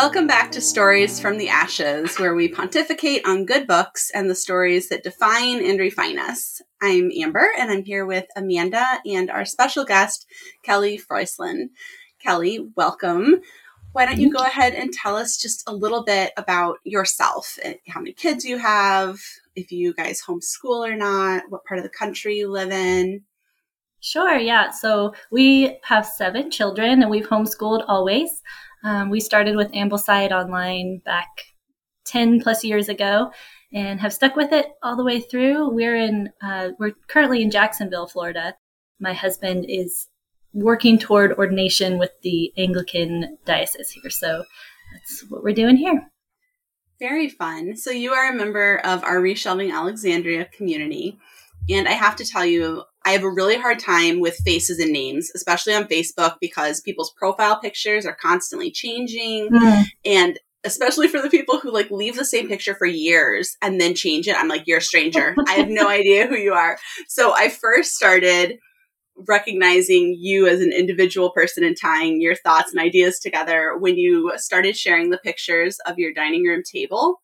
[0.00, 4.34] Welcome back to Stories from the Ashes, where we pontificate on good books and the
[4.36, 6.62] stories that define and refine us.
[6.80, 10.24] I'm Amber, and I'm here with Amanda and our special guest,
[10.62, 11.70] Kelly Freusland.
[12.22, 13.40] Kelly, welcome.
[13.90, 17.58] Why don't you go ahead and tell us just a little bit about yourself?
[17.64, 19.18] eh, How many kids you have,
[19.56, 23.22] if you guys homeschool or not, what part of the country you live in.
[24.00, 24.70] Sure, yeah.
[24.70, 28.42] So we have seven children and we've homeschooled always.
[28.84, 31.28] Um, we started with Ambleside Online back
[32.06, 33.32] 10 plus years ago
[33.72, 35.70] and have stuck with it all the way through.
[35.70, 38.54] We're in, uh, we're currently in Jacksonville, Florida.
[39.00, 40.08] My husband is
[40.52, 44.10] working toward ordination with the Anglican diocese here.
[44.10, 44.44] So
[44.92, 46.10] that's what we're doing here.
[46.98, 47.76] Very fun.
[47.76, 51.18] So you are a member of our Reshelving Alexandria community.
[51.70, 54.92] And I have to tell you, I have a really hard time with faces and
[54.92, 59.48] names, especially on Facebook, because people's profile pictures are constantly changing.
[59.52, 59.82] Hmm.
[60.04, 63.94] And especially for the people who like leave the same picture for years and then
[63.94, 65.34] change it, I'm like, you're a stranger.
[65.46, 66.78] I have no idea who you are.
[67.06, 68.58] So I first started
[69.26, 74.32] recognizing you as an individual person and tying your thoughts and ideas together when you
[74.36, 77.20] started sharing the pictures of your dining room table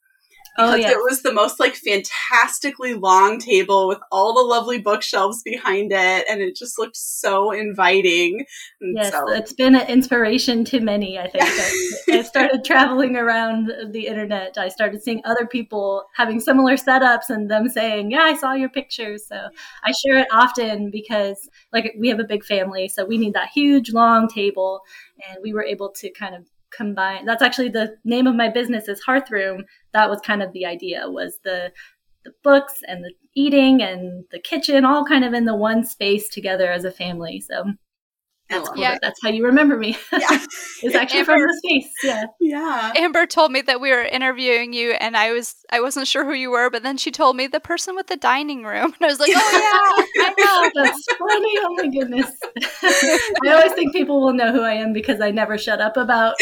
[0.57, 0.93] Oh, because yes.
[0.93, 6.27] it was the most like fantastically long table with all the lovely bookshelves behind it
[6.29, 8.45] and it just looked so inviting
[8.81, 11.19] and Yes, so it's been an inspiration to many.
[11.19, 14.57] I think I, I started traveling around the internet.
[14.59, 18.69] I started seeing other people having similar setups and them saying, "Yeah, I saw your
[18.69, 19.49] pictures." So
[19.83, 23.49] I share it often because, like, we have a big family, so we need that
[23.49, 24.83] huge long table,
[25.29, 26.47] and we were able to kind of
[26.77, 27.25] combine.
[27.25, 29.65] That's actually the name of my business is Hearth Room.
[29.93, 31.73] That was kind of the idea was the
[32.25, 36.29] the books and the eating and the kitchen all kind of in the one space
[36.29, 37.41] together as a family.
[37.41, 37.65] So
[38.51, 38.79] that's cool.
[38.79, 38.99] Yeah.
[39.01, 39.97] That's how you remember me.
[40.13, 40.39] yeah
[40.83, 41.93] it's actually from Amber- the space.
[42.03, 42.25] Yeah.
[42.41, 46.25] yeah Amber told me that we were interviewing you, and I was I wasn't sure
[46.25, 49.03] who you were, but then she told me the person with the dining room, and
[49.03, 50.71] I was like, oh yeah, I know.
[50.85, 51.55] That's funny.
[51.59, 52.31] Oh my goodness.
[52.83, 56.35] I always think people will know who I am because I never shut up about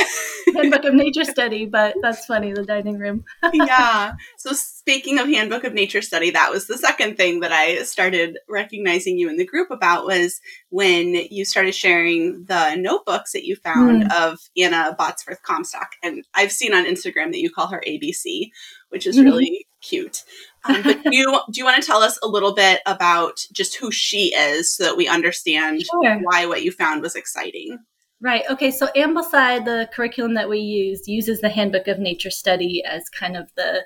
[0.55, 3.25] Handbook of Nature Study, but that's funny, the dining room.
[3.53, 4.13] yeah.
[4.39, 8.39] So speaking of Handbook of Nature Study, that was the second thing that I started
[8.49, 13.57] recognizing you in the group about was when you started sharing the notebooks that you
[13.57, 15.93] found of Anna Botsford Comstock.
[16.03, 18.51] And I've seen on Instagram that you call her ABC,
[18.91, 19.25] which is Mhm.
[19.25, 20.23] really cute.
[20.65, 23.75] Um, but do you, do you want to tell us a little bit about just
[23.77, 26.19] who she is so that we understand Sure.
[26.23, 27.79] why what you found was exciting?
[28.23, 28.45] Right.
[28.49, 28.71] Okay.
[28.71, 33.37] So Ambleside, the curriculum that we use, uses the Handbook of Nature Study as kind
[33.37, 33.83] of the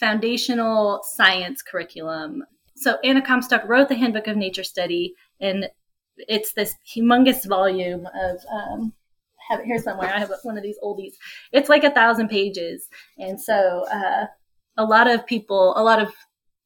[0.00, 2.42] foundational science curriculum.
[2.74, 5.68] So Anna Comstock wrote the Handbook of Nature Study, and
[6.16, 8.40] it's this humongous volume of.
[8.52, 8.92] Um,
[9.48, 10.12] have it here somewhere.
[10.14, 11.14] I have one of these oldies.
[11.52, 14.26] It's like a thousand pages, and so uh,
[14.76, 16.12] a lot of people, a lot of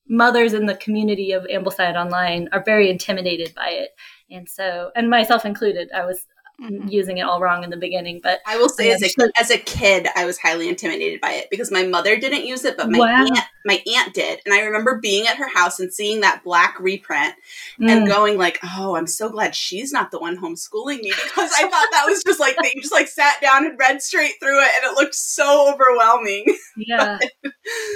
[0.08, 3.90] mothers in the community of Ambleside Online are very intimidated by it,
[4.30, 6.26] and so, and myself included, I was
[6.60, 6.90] Mhm.
[6.90, 9.50] using it all wrong in the beginning, but I will say, Yeah, as a as
[9.50, 12.90] a kid, I was highly intimidated by it because my mother didn't use it, but
[12.90, 13.24] my Wow.
[13.26, 16.78] aunt my aunt did, and I remember being at her house and seeing that black
[16.78, 17.34] reprint
[17.80, 21.50] mm, and going like, "Oh, I'm so glad she's not the one homeschooling me," because
[21.58, 24.34] I thought that was just like that you just like sat down and read straight
[24.40, 26.44] through it, and it looked so overwhelming.
[26.76, 27.18] yeah,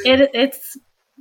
[0.04, 0.76] it, it's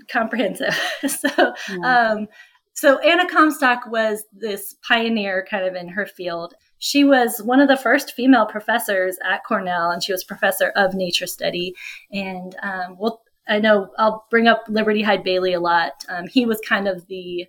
[0.09, 0.75] comprehensive.
[1.07, 1.53] so,
[1.83, 2.27] um,
[2.73, 6.55] so Anna Comstock was this pioneer kind of in her field.
[6.85, 10.93] She was one of the first female professors at Cornell, and she was professor of
[10.93, 11.73] nature study.
[12.11, 16.05] And um, well, I know I'll bring up Liberty Hyde Bailey a lot.
[16.09, 17.47] Um, he was kind of the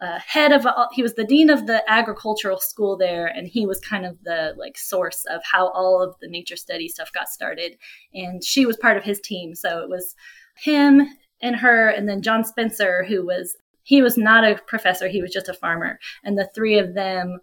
[0.00, 3.64] uh, head of all, he was the dean of the agricultural school there and he
[3.64, 7.28] was kind of the like source of how all of the nature study stuff got
[7.28, 7.78] started
[8.12, 10.16] and she was part of his team so it was
[10.56, 11.08] him
[11.40, 15.32] and her and then john spencer who was he was not a professor he was
[15.32, 17.38] just a farmer and the three of them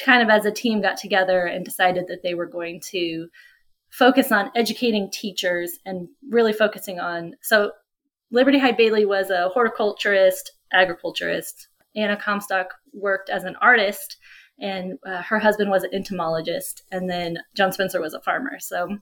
[0.00, 3.28] kind of as a team got together and decided that they were going to
[3.90, 7.72] focus on educating teachers and really focusing on so
[8.30, 11.68] liberty hyde bailey was a horticulturist agriculturist.
[11.94, 14.16] Anna comstock worked as an artist
[14.58, 18.58] and uh, her husband was an entomologist and then john spencer was a farmer.
[18.58, 18.96] So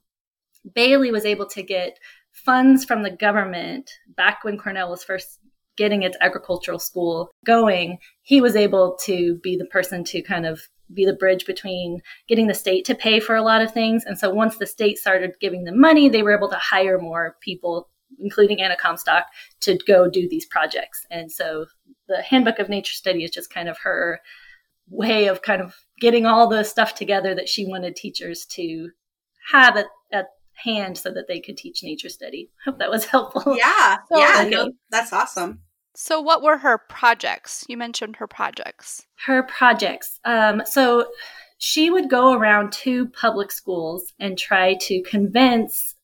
[0.75, 1.99] bailey was able to get
[2.33, 5.39] funds from the government back when cornell was first
[5.77, 7.99] getting its agricultural school going.
[8.23, 10.61] He was able to be the person to kind of
[10.93, 14.05] be the bridge between getting the state to pay for a lot of things.
[14.05, 17.37] And so once the state started giving them money, they were able to hire more
[17.41, 17.89] people,
[18.19, 19.27] including Anna Comstock,
[19.61, 21.07] to go do these projects.
[21.11, 21.67] And so
[22.09, 24.21] the Handbook of Nature Study is just kind of her
[24.89, 28.91] way of kind of getting all the stuff together that she wanted teachers to
[29.53, 32.51] have at, at hand so that they could teach nature study.
[32.65, 33.57] Hope that was helpful.
[33.57, 33.97] Yeah.
[34.11, 34.41] So- yeah.
[34.41, 34.51] Okay.
[34.51, 35.61] No, that's awesome.
[35.95, 37.65] So, what were her projects?
[37.69, 39.07] You mentioned her projects.
[39.27, 40.21] Her projects.
[40.25, 41.07] Um, so
[41.59, 45.95] she would go around to public schools and try to convince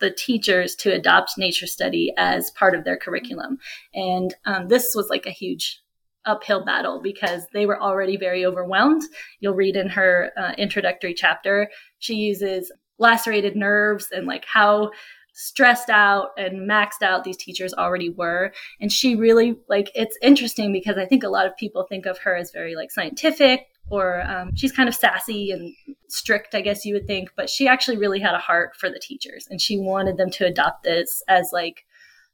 [0.00, 3.58] the teachers to adopt nature study as part of their curriculum.
[3.94, 5.80] And um, this was like a huge
[6.26, 9.02] uphill battle because they were already very overwhelmed.
[9.40, 14.90] You'll read in her uh, introductory chapter, she uses lacerated nerves and like how
[15.34, 18.52] stressed out and maxed out these teachers already were.
[18.80, 22.18] And she really like it's interesting because i think a lot of people think of
[22.18, 25.74] her as very like scientific or um, she's kind of sassy and
[26.08, 28.98] strict i guess you would think but she actually really had a heart for the
[28.98, 31.84] teachers and she wanted them to adopt this as like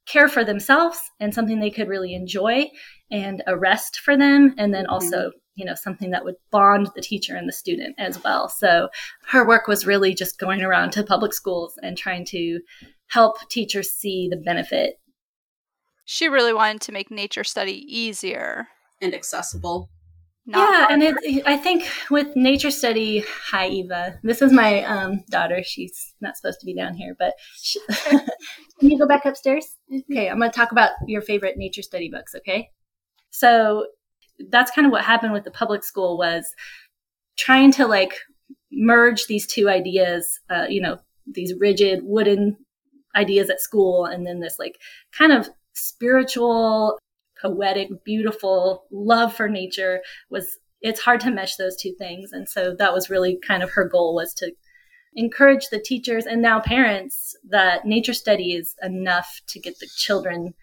[0.07, 2.67] care for themselves and something they could really enjoy
[3.11, 7.03] and a rest for them and then also you know something that would bond the
[7.03, 8.89] teacher and the student as well so
[9.29, 12.61] her work was really just going around to public schools and trying to
[13.09, 15.01] help teachers see the benefit
[16.05, 18.67] She really wanted to make nature study easier.
[19.01, 19.89] And accessible.
[20.47, 24.19] Not yeah, and it, I think with nature study, hi Eva.
[24.25, 25.63] This is my um, daughter.
[25.63, 29.77] She's not supposed to be down here, but she, can you go back upstairs?
[30.11, 32.35] Okay, I'm going to talk about your favorite nature study books.
[32.35, 32.71] Okay,
[33.31, 33.87] so
[34.49, 36.47] that's kind of what happened with the public school was
[37.37, 38.15] trying to like
[38.73, 40.41] merge these two ideas.
[40.49, 42.57] Uh, you know, these rigid wooden
[43.17, 44.79] ideas at school, and then this like
[45.13, 46.99] kind of spiritual
[47.41, 50.01] poetic, beautiful love for nature
[50.31, 52.33] was it's hard to mesh those two things.
[52.33, 54.53] And so that was really kind of her goal was to
[55.15, 60.55] encourage the teachers and now parents that nature study is enough to get the children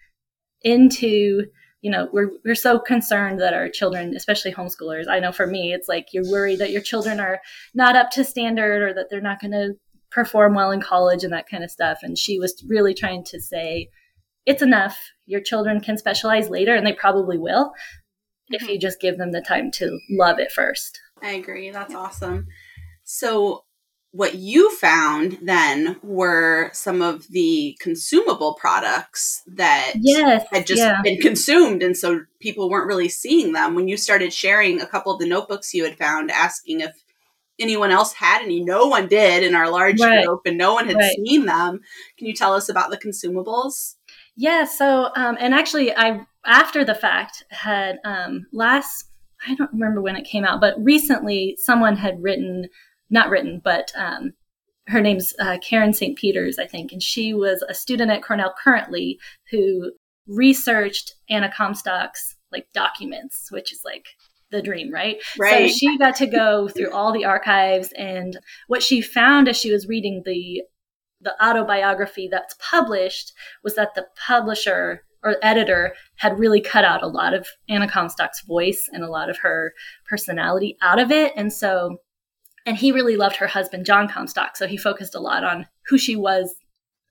[0.62, 1.44] into
[1.80, 5.72] you know we're we're so concerned that our children especially homeschoolers i know for me
[5.72, 7.40] it's like you're worried that your children are
[7.74, 9.74] not up to standard or that they're not going to
[10.10, 13.40] perform well in college and that kind of stuff and she was really trying to
[13.40, 13.88] say
[14.48, 14.98] it's enough.
[15.26, 17.74] Your children can specialize later, and they probably will
[18.48, 18.70] if mm-hmm.
[18.70, 20.98] you just give them the time to love it first.
[21.22, 21.70] I agree.
[21.70, 22.46] That's awesome.
[23.04, 23.64] So,
[24.18, 31.00] what you found then were some of the consumable products that Yes, had just yeah.
[31.04, 33.76] been consumed, and so people weren't really seeing them.
[33.76, 37.00] When you started sharing a couple of the notebooks you had found, asking if
[37.60, 40.26] anyone else had any, no one did in our large Right.
[40.26, 41.14] group, and no one had Right.
[41.24, 41.78] seen them.
[42.18, 43.94] Can you tell us about the consumables?
[44.34, 44.64] Yeah.
[44.64, 49.04] So, um, and actually, I after the fact had um, last
[49.46, 52.66] I don't remember when it came out, but recently someone had written,
[53.10, 54.32] not written, but um,
[54.88, 56.16] her name's uh, Karen St.
[56.16, 59.18] Peters, I think, and she was a student at Cornell currently
[59.50, 59.92] who
[60.26, 64.06] researched Anna Comstock's like documents, which is like
[64.50, 65.18] the dream, right?
[65.38, 65.70] Right.
[65.70, 69.72] So she got to go through all the archives, and what she found as she
[69.72, 70.62] was reading the
[71.20, 73.32] the autobiography that's published
[73.64, 78.42] was that the publisher or editor had really cut out a lot of Anna Comstock's
[78.42, 79.72] voice and a lot of her
[80.08, 81.98] personality out of it, and so
[82.66, 85.98] and he really loved her husband John Comstock, so he focused a lot on who
[85.98, 86.54] she was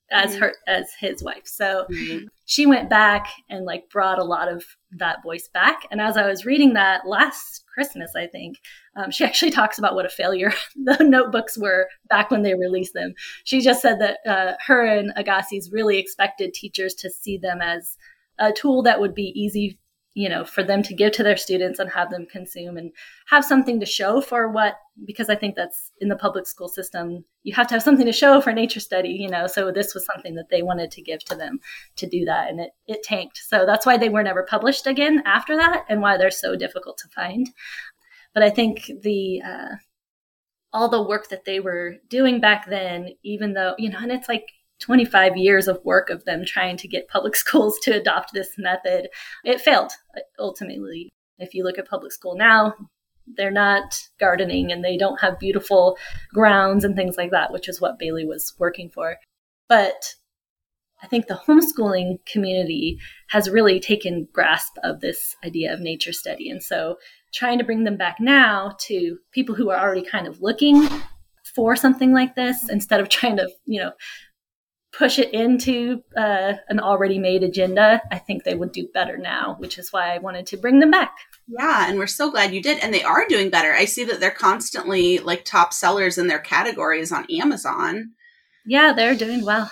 [0.09, 0.39] as Mhm.
[0.39, 1.45] her as his wife.
[1.45, 2.27] So Mhm.
[2.45, 5.81] she went back and like brought a lot of that voice back.
[5.91, 8.57] And as I was reading that last Christmas, I think
[8.95, 12.93] um, she actually talks about what a failure the notebooks were back when they released
[12.93, 13.13] them.
[13.43, 17.97] She just said that uh, her and Agassiz really expected teachers to see them as
[18.39, 19.77] a tool that would be easy,
[20.17, 22.91] you know, for them to give to their students and have them consume and
[23.27, 24.79] have something to show for what.
[25.05, 28.11] Because I think that's in the public school system, you have to have something to
[28.11, 29.45] show for nature study, you know.
[29.45, 31.59] So this was something that they wanted to give to them
[31.97, 35.21] to do that and it, it tanked so that's why they were never published again
[35.25, 37.49] after that and why they're so difficult to find
[38.33, 39.75] but i think the uh,
[40.73, 44.29] all the work that they were doing back then even though you know and it's
[44.29, 44.45] like
[44.79, 49.09] 25 years of work of them trying to get public schools to adopt this method.
[49.43, 49.91] It failed
[50.39, 51.09] ultimately.
[51.39, 52.73] If you look at public school now
[53.35, 55.97] they're not gardening and they don't have beautiful
[56.33, 59.17] grounds and things like that which is what bailey was working for.
[59.67, 60.15] But
[61.03, 66.49] I think the homeschooling community has really taken grasp of this idea of nature study.
[66.49, 66.97] And so
[67.33, 70.87] trying to bring them back now to people who are already kind of looking
[71.55, 73.91] for something like this instead of trying to, you know,
[74.93, 79.55] push it into uh, an already made agenda, I think they would do better now,
[79.59, 81.15] which is why I wanted to bring them back.
[81.47, 82.79] Yeah, and we're so glad you did.
[82.83, 83.73] And they are doing better.
[83.73, 88.11] I see that they're constantly like top sellers in their categories on Amazon.
[88.65, 89.71] Yeah, they're doing well.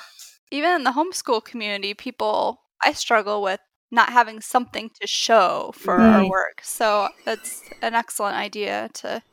[0.51, 3.59] Even in the homeschool community, people, I struggle with
[3.95, 6.61] not having something to show for our work.
[6.61, 9.23] So that's an excellent idea to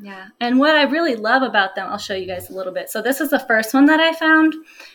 [0.00, 0.28] Yeah.
[0.40, 2.88] And what I really love about them, I'll show you guys a little bit.
[2.88, 4.54] So this is the first one that I found.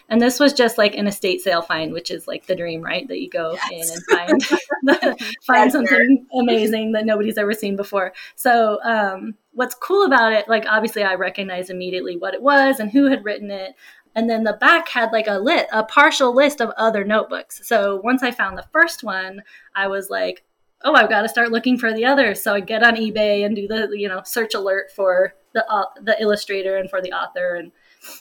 [0.09, 3.05] And this was just like an estate sale find, which is like the dream, right?
[3.07, 3.89] That you go yes.
[3.89, 8.13] in and find find something amazing that nobody's ever seen before.
[8.35, 12.89] So um, what's cool about it, like obviously I recognized immediately what it was and
[12.89, 13.75] who had written it.
[14.15, 17.61] And then the back had like a lit, a partial list of other notebooks.
[17.63, 19.41] So once I found the first one,
[19.75, 20.43] I was like,
[20.83, 22.41] oh, I've got to start looking for the others.
[22.41, 25.85] So I get on eBay and do the you know search alert for the uh,
[26.01, 27.71] the illustrator and for the author and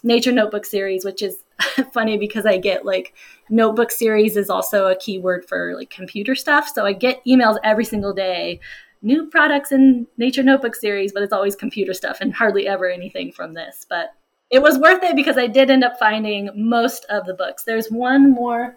[0.03, 1.43] Nature Notebook series, which is
[1.93, 3.15] funny because I get like
[3.51, 6.71] notebook series is also a keyword for like computer stuff.
[6.73, 8.61] So I get emails every single day,
[9.03, 13.33] new products in Nature Notebook series, but it's always computer stuff and hardly ever anything
[13.33, 13.85] from this.
[13.89, 14.15] But
[14.53, 17.65] it was worth it because I did end up finding most of the books.
[17.65, 18.77] There's one more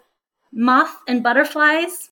[0.52, 2.10] Moth and Butterflies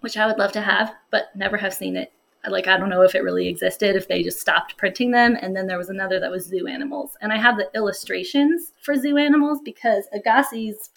[0.00, 2.12] which I would love to have, but never have seen it.
[2.48, 5.36] Like, I don't know if it really existed, if they just stopped printing them.
[5.40, 7.16] And then there was another that was zoo animals.
[7.20, 10.90] And I have the illustrations for zoo animals because Agassiz,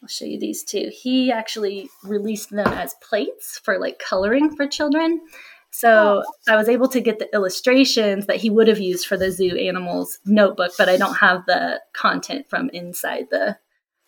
[0.00, 0.90] I'll show you these two.
[0.92, 5.20] He actually released them as plates for like coloring for children.
[5.70, 6.52] So oh.
[6.52, 9.56] I was able to get the illustrations that he would have used for the zoo
[9.56, 13.56] animals notebook, but I don't have the content from inside the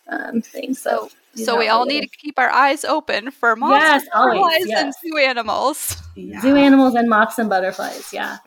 [0.09, 0.75] um, thing.
[0.75, 4.83] So so we all need to keep our eyes open for moths, yes, butterflies, yes.
[4.83, 5.97] and zoo animals.
[6.17, 6.41] Yeah.
[6.41, 8.13] Zoo animals and moths and butterflies.
[8.13, 8.39] Yeah.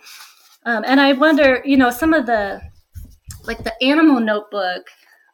[0.65, 2.61] Um, and I wonder, you know, some of the
[3.45, 4.87] like the animal notebook,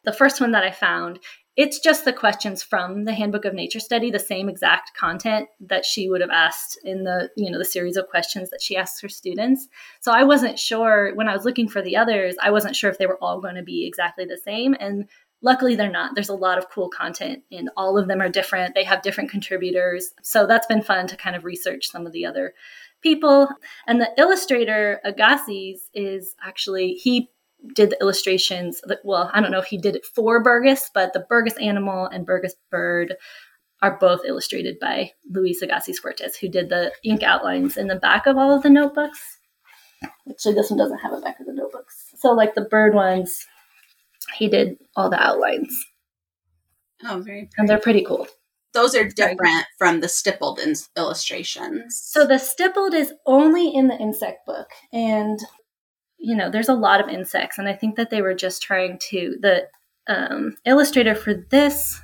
[0.04, 1.18] the first one that I found,
[1.60, 5.84] it's just the questions from the handbook of nature study the same exact content that
[5.84, 8.98] she would have asked in the you know the series of questions that she asks
[9.00, 9.68] her students
[10.00, 12.96] so i wasn't sure when i was looking for the others i wasn't sure if
[12.96, 15.06] they were all going to be exactly the same and
[15.42, 16.14] Luckily, they're not.
[16.14, 18.74] There's a lot of cool content, and all of them are different.
[18.74, 20.10] They have different contributors.
[20.22, 22.52] So that's been fun to kind of research some of the other
[23.00, 23.48] people.
[23.86, 27.30] And the illustrator, Agassiz, is actually, he
[27.74, 28.80] did the illustrations.
[29.04, 32.26] Well, I don't know if he did it for Burgess, but the Burgess animal and
[32.26, 33.16] Burgess bird
[33.82, 38.26] are both illustrated by Louis Agassiz Fuertes, who did the ink outlines in the back
[38.26, 39.38] of all of the notebooks.
[40.28, 42.12] Actually, this one doesn't have a back of the notebooks.
[42.18, 43.46] So, like the bird ones,
[44.36, 45.74] he did all the outlines.
[47.04, 47.50] Oh, very pretty.
[47.58, 48.26] And they're pretty cool.
[48.72, 51.98] Those are different from the stippled in- illustrations.
[52.00, 54.68] So the stippled is only in the insect book.
[54.92, 55.40] And,
[56.20, 57.58] you know, there's a lot of insects.
[57.58, 59.66] And I think that they were just trying to, the
[60.06, 62.00] um, illustrator for this,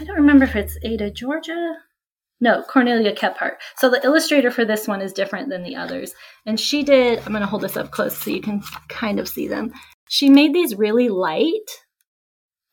[0.00, 1.74] I don't remember if it's Ada Georgia.
[2.42, 3.56] No, Cornelia Kephart.
[3.76, 6.14] So the illustrator for this one is different than the others.
[6.46, 9.28] And she did, I'm going to hold this up close so you can kind of
[9.28, 9.72] see them
[10.10, 11.70] she made these really light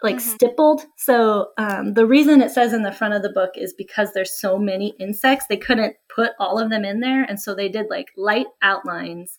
[0.04, 0.30] like mm-hmm.
[0.30, 4.12] stippled so um, the reason it says in the front of the book is because
[4.12, 7.70] there's so many insects they couldn't put all of them in there and so they
[7.70, 9.38] did like light outlines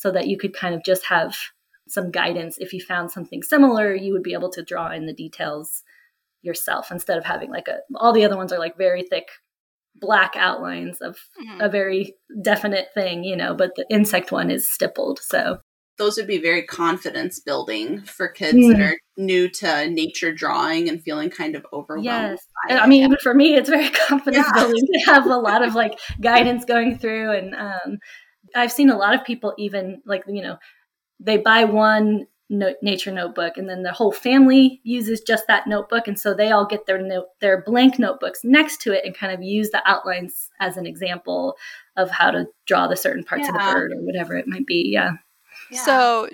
[0.00, 1.36] so that you could kind of just have
[1.88, 5.12] some guidance if you found something similar you would be able to draw in the
[5.12, 5.82] details
[6.42, 9.28] yourself instead of having like a all the other ones are like very thick
[9.96, 11.60] black outlines of mm-hmm.
[11.60, 15.58] a very definite thing you know but the insect one is stippled so
[16.00, 18.72] those would be very confidence building for kids mm.
[18.72, 22.04] that are new to nature drawing and feeling kind of overwhelmed.
[22.04, 22.38] Yes.
[22.70, 24.62] I mean, even for me, it's very confidence yeah.
[24.62, 27.32] building to have a lot of like guidance going through.
[27.32, 27.98] And um,
[28.54, 30.58] I've seen a lot of people even like, you know,
[31.18, 36.08] they buy one no- nature notebook and then the whole family uses just that notebook.
[36.08, 39.32] And so they all get their note, their blank notebooks next to it and kind
[39.32, 41.56] of use the outlines as an example
[41.96, 43.48] of how to draw the certain parts yeah.
[43.48, 44.90] of the bird or whatever it might be.
[44.92, 45.12] Yeah.
[45.84, 46.28] So,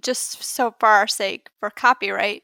[0.00, 2.42] just so for our sake, for copyright,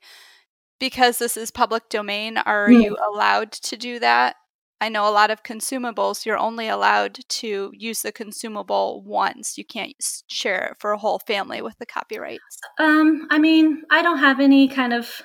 [0.79, 2.83] because this is public domain, are mm.
[2.83, 4.37] you allowed to do that?
[4.81, 9.57] I know a lot of consumables, you're only allowed to use the consumable once.
[9.57, 9.95] You can't
[10.27, 12.61] share it for a whole family with the copyrights.
[12.79, 15.23] Um, I mean, I don't have any kind of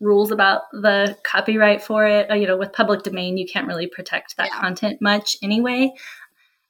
[0.00, 2.30] rules about the copyright for it.
[2.30, 4.60] Uh, you know, with public domain, you can't really protect that yeah.
[4.60, 5.92] content much anyway.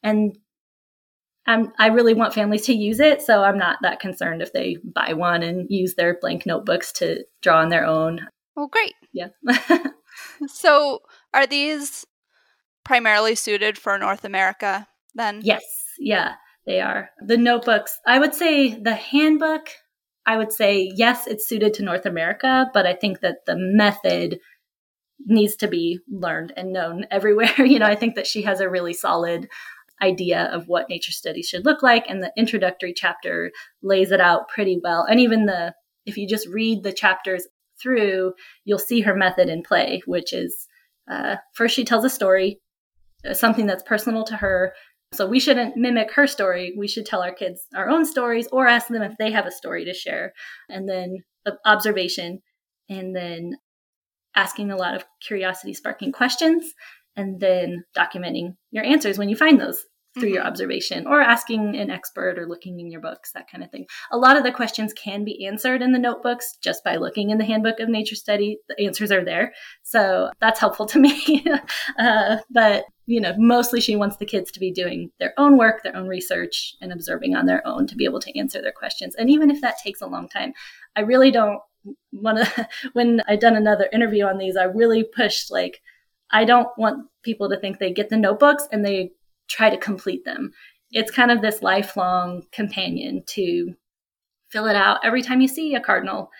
[0.02, 0.36] And
[1.46, 4.76] I'm, I really want families to use it, so I'm not that concerned if they
[4.84, 8.28] buy one and use their blank notebooks to draw on their own.
[8.54, 8.94] Well, great.
[9.12, 9.28] Yeah.
[10.46, 11.00] so,
[11.32, 12.04] are these
[12.88, 15.42] primarily suited for North America then?
[15.44, 15.62] Yes.
[15.98, 17.10] Yeah, they are.
[17.20, 19.68] The notebooks, I would say the handbook,
[20.24, 24.38] I would say yes, it's suited to North America, but I think that the method
[25.26, 27.52] needs to be learned and known everywhere.
[27.58, 29.48] you know, I think that she has a really solid
[30.00, 32.06] idea of what nature studies should look like.
[32.08, 33.52] And the introductory chapter
[33.82, 35.04] lays it out pretty well.
[35.04, 35.74] And even the,
[36.06, 37.46] if you just read the chapters
[37.82, 38.32] through,
[38.64, 40.68] you'll see her method in play, which is
[41.10, 42.60] uh, first she tells a story,
[43.34, 44.74] something that's personal to her.
[45.14, 46.74] So we shouldn't mimic her story.
[46.76, 49.50] We should tell our kids our own stories or ask them if they have a
[49.50, 50.32] story to share.
[50.68, 51.18] And then
[51.64, 52.40] observation,
[52.90, 53.52] and then
[54.36, 56.74] asking a lot of curiosity sparking questions,
[57.16, 59.82] and then documenting your answers when you find those
[60.14, 60.48] through your mm-hmm.
[60.48, 63.86] observation or asking an expert or looking in your books, that kind of thing.
[64.10, 67.38] A lot of the questions can be answered in the notebooks just by looking in
[67.38, 68.58] the Handbook of Nature Study.
[68.68, 69.52] The answers are there.
[69.82, 71.44] So that's helpful to me.
[71.98, 75.82] uh, but, you know, mostly she wants the kids to be doing their own work,
[75.82, 79.14] their own research, and observing on their own to be able to answer their questions.
[79.14, 80.52] And even if that takes a long time,
[80.96, 81.60] I really don't
[82.12, 85.80] want to, when I've done another interview on these, I really pushed like,
[86.30, 89.12] I don't want people to think they get the notebooks and they
[89.48, 90.52] try to complete them.
[90.90, 93.74] It's kind of this lifelong companion to
[94.50, 96.30] fill it out every time you see a cardinal.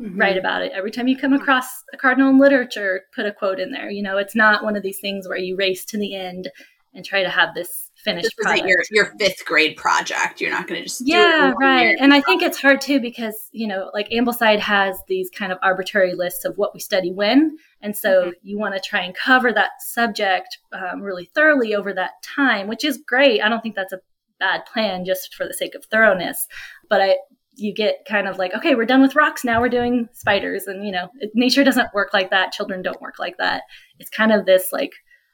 [0.00, 0.18] Mm-hmm.
[0.18, 0.72] Write about it.
[0.74, 3.90] Every time you come across a cardinal in literature, put a quote in there.
[3.90, 6.50] You know, it's not one of these things where you race to the end
[6.94, 8.68] and try to have this finished this product.
[8.68, 10.40] your your fifth grade project.
[10.40, 11.96] You're not going to just yeah, right.
[11.98, 15.58] And I think it's hard too because you know, like Ambleside has these kind of
[15.62, 18.30] arbitrary lists of what we study when, and so mm-hmm.
[18.42, 22.84] you want to try and cover that subject um, really thoroughly over that time, which
[22.84, 23.40] is great.
[23.40, 24.00] I don't think that's a
[24.38, 26.46] bad plan just for the sake of thoroughness,
[26.88, 27.16] but I
[27.54, 30.84] you get kind of like okay we're done with rocks now we're doing spiders and
[30.84, 33.64] you know nature doesn't work like that children don't work like that
[33.98, 34.92] it's kind of this like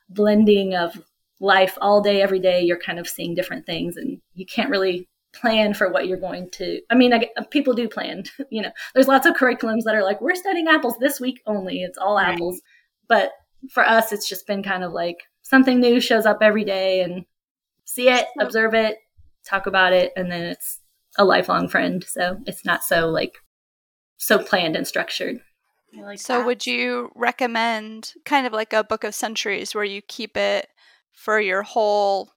[0.09, 1.01] blending of
[1.41, 5.09] life all day, every day, you're kind of seeing different things and you can't really
[5.35, 6.81] plan for what you're going to.
[6.91, 10.21] I mean, I, people do plan, you know, there's lots of curriculums that are like,
[10.21, 11.83] we're studying apples this week only.
[11.83, 12.35] It's all right.
[12.35, 12.61] apples.
[13.09, 13.33] But
[13.71, 17.25] for us, it's just been kind of like something new shows up every day and
[17.85, 18.99] see it, observe it,
[19.45, 20.81] talk about it, and then it's
[21.19, 22.05] a lifelong friend.
[22.05, 23.35] So it's not so like
[24.17, 25.41] so planned and structured.
[25.95, 26.47] Like so, that.
[26.47, 30.69] would you recommend kind of like a book of centuries where you keep it
[31.17, 32.31] for your whole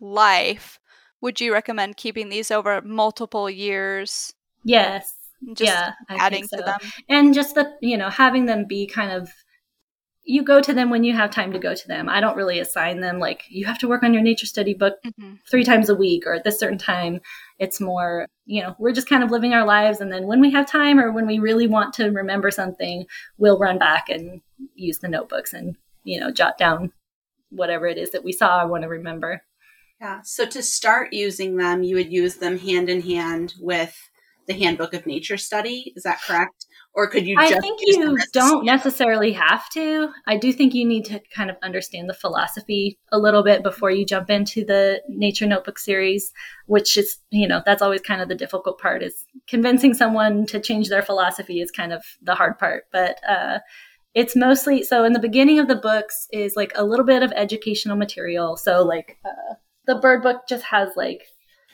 [0.00, 0.80] life,
[1.20, 4.34] would you recommend keeping these over multiple years?
[4.64, 5.14] Yes.
[5.54, 6.56] Just yeah, adding so.
[6.56, 6.78] to them.
[7.08, 9.28] And just the, you know, having them be kind of
[10.24, 12.08] you go to them when you have time to go to them.
[12.08, 14.94] I don't really assign them like you have to work on your nature study book
[15.04, 15.34] mm-hmm.
[15.50, 17.20] three times a week or at this certain time.
[17.58, 20.00] It's more, you know, we're just kind of living our lives.
[20.00, 23.04] And then when we have time or when we really want to remember something,
[23.36, 24.40] we'll run back and
[24.76, 26.92] use the notebooks and, you know, jot down
[27.54, 29.42] whatever it is that we saw I want to remember.
[30.00, 30.20] Yeah.
[30.24, 33.96] So to start using them, you would use them hand in hand with
[34.46, 35.92] the Handbook of Nature Study.
[35.94, 36.66] Is that correct?
[36.94, 37.36] Or could you?
[37.38, 40.10] I think you don't necessarily have to.
[40.26, 43.90] I do think you need to kind of understand the philosophy a little bit before
[43.90, 46.32] you jump into the Nature Notebook series,
[46.66, 49.02] which is, you know, that's always kind of the difficult part.
[49.02, 52.84] Is convincing someone to change their philosophy is kind of the hard part.
[52.92, 53.60] But uh,
[54.14, 57.32] it's mostly so in the beginning of the books is like a little bit of
[57.32, 58.56] educational material.
[58.56, 59.54] So like uh,
[59.86, 61.22] the bird book just has like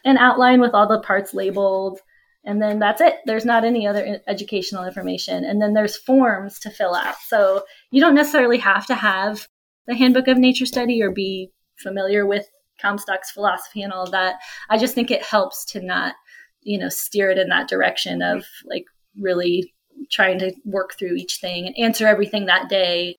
[0.05, 2.01] an outline with all the parts labeled
[2.44, 3.16] and then that's it.
[3.27, 5.44] There's not any other educational information.
[5.44, 7.16] And then there's forms to fill out.
[7.27, 9.48] So you don't necessarily have to have
[9.87, 12.46] the handbook of nature study or be familiar with
[12.81, 14.37] comstock's philosophy and all of that.
[14.70, 16.14] I just think it helps to not
[16.62, 18.85] you know steer it in that direction of like
[19.20, 19.74] really
[20.11, 23.16] trying to work through each thing and answer everything that day.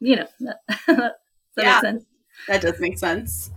[0.00, 0.26] You know,
[0.86, 1.14] that,
[1.56, 2.04] yeah, sense.
[2.48, 3.50] That does make sense.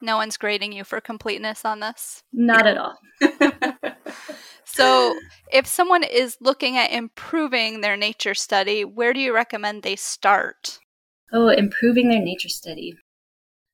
[0.00, 2.22] No one's grading you for completeness on this.
[2.32, 2.98] Not at all.
[4.64, 5.14] so,
[5.52, 10.78] if someone is looking at improving their nature study, where do you recommend they start?
[11.32, 12.94] Oh, improving their nature study.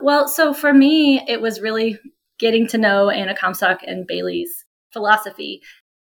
[0.01, 1.99] Well, so for me, it was really
[2.39, 5.63] getting to know Anna Comstock and Bailey's philosophy.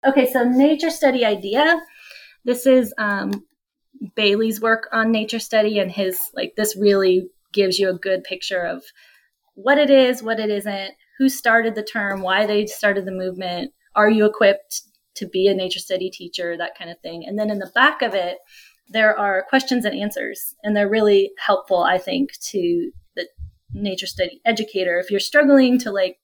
[0.05, 1.79] Okay, so nature study idea
[2.45, 3.45] this is um,
[4.15, 8.61] Bailey's work on nature study, and his like this really gives you a good picture
[8.61, 8.83] of
[9.55, 13.71] what it is, what it isn't, who started the term, why they started the movement,
[13.95, 14.83] are you equipped
[15.15, 17.25] to be a nature study teacher, that kind of thing.
[17.25, 18.37] And then in the back of it,
[18.89, 23.27] there are questions and answers, and they're really helpful, I think, to the
[23.73, 24.99] nature study educator.
[24.99, 26.17] If you're struggling to like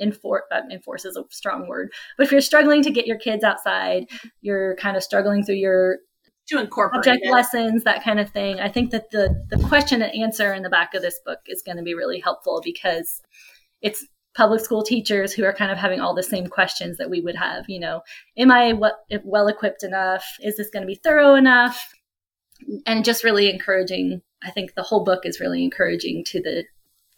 [0.00, 3.42] enforce uh, enforce is a strong word but if you're struggling to get your kids
[3.42, 4.06] outside
[4.40, 5.98] you're kind of struggling through your
[6.46, 7.30] to incorporate it.
[7.30, 10.70] lessons that kind of thing i think that the the question and answer in the
[10.70, 13.22] back of this book is going to be really helpful because
[13.82, 17.20] it's public school teachers who are kind of having all the same questions that we
[17.20, 18.02] would have you know
[18.36, 21.92] am i what well equipped enough is this going to be thorough enough
[22.86, 26.64] and just really encouraging i think the whole book is really encouraging to the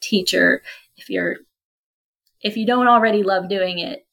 [0.01, 0.62] teacher
[0.97, 1.37] if you're
[2.42, 4.07] if you don't already love doing it,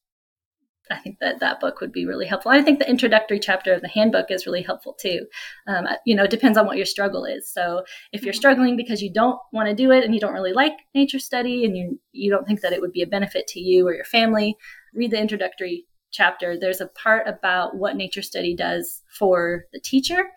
[0.92, 2.52] I think that that book would be really helpful.
[2.52, 5.26] I think the introductory chapter of the handbook is really helpful too.
[5.68, 7.50] Um, you know, it depends on what your struggle is.
[7.50, 10.54] So if you're struggling because you don't want to do it and you don't really
[10.54, 13.60] like nature study and you you don't think that it would be a benefit to
[13.60, 14.56] you or your family,
[14.94, 16.58] read the introductory chapter.
[16.58, 20.30] There's a part about what nature study does for the teacher.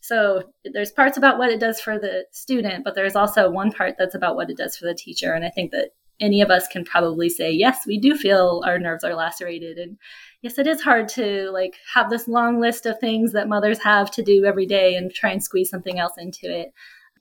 [0.00, 3.96] So there's parts about what it does for the student, but there's also one part
[3.98, 5.32] that's about what it does for the teacher.
[5.32, 8.78] And I think that any of us can probably say, yes, we do feel our
[8.78, 9.78] nerves are lacerated.
[9.78, 9.98] And
[10.42, 14.10] yes, it is hard to like have this long list of things that mothers have
[14.12, 16.72] to do every day and try and squeeze something else into it.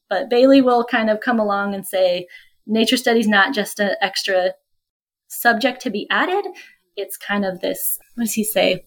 [0.09, 2.27] But Bailey will kind of come along and say,
[2.65, 4.51] nature studies not just an extra
[5.27, 6.45] subject to be added.
[6.95, 8.73] It's kind of this, what does he say?
[8.73, 8.81] I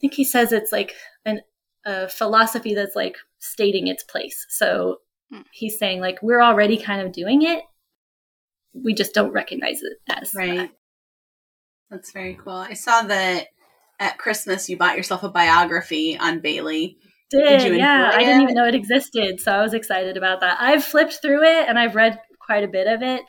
[0.00, 1.42] think he says it's like an,
[1.86, 4.44] a philosophy that's like stating its place.
[4.48, 4.98] So
[5.30, 5.42] hmm.
[5.52, 7.62] he's saying like we're already kind of doing it
[8.74, 10.58] we just don't recognize it as right.
[10.58, 10.70] That.
[11.90, 12.54] That's very cool.
[12.54, 13.48] I saw that
[14.00, 16.98] at Christmas you bought yourself a biography on Bailey.
[17.30, 20.58] Did, Did yeah, I didn't even know it existed, so I was excited about that.
[20.60, 23.22] I've flipped through it and I've read quite a bit of it.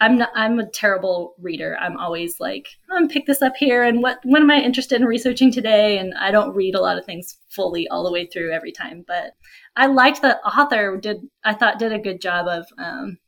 [0.00, 1.76] I'm not, I'm a terrible reader.
[1.80, 5.06] I'm always like, I'm pick this up here and what what am I interested in
[5.06, 5.98] researching today?
[5.98, 9.04] And I don't read a lot of things fully all the way through every time.
[9.06, 9.32] But
[9.74, 13.18] I liked the author did I thought did a good job of um,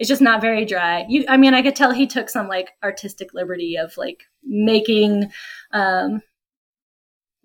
[0.00, 1.04] it's just not very dry.
[1.10, 5.30] You, I mean, I could tell he took some like artistic liberty of like making,
[5.72, 6.22] um,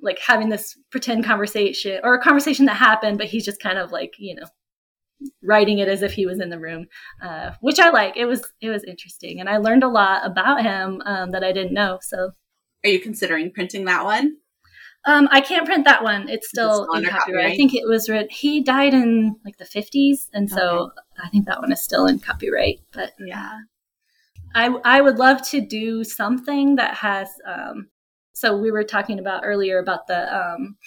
[0.02, 3.92] like having this pretend conversation or a conversation that happened, but he's just kind of
[3.92, 4.46] like you know
[5.44, 6.88] writing it as if he was in the room,
[7.22, 8.16] uh, which I like.
[8.16, 11.52] It was it was interesting, and I learned a lot about him um, that I
[11.52, 12.00] didn't know.
[12.02, 12.32] So,
[12.86, 14.38] are you considering printing that one?
[15.08, 16.28] Um, I can't print that one.
[16.30, 17.20] It's still in copyright.
[17.20, 17.54] copyright.
[17.54, 18.28] I think it was written.
[18.32, 20.92] He died in like the fifties, and so okay.
[21.24, 22.80] I think that one is still in copyright.
[22.92, 23.52] But yeah,
[24.56, 27.30] I I would love to do something that has.
[27.48, 27.90] Um,
[28.34, 30.78] so we were talking about earlier about the um,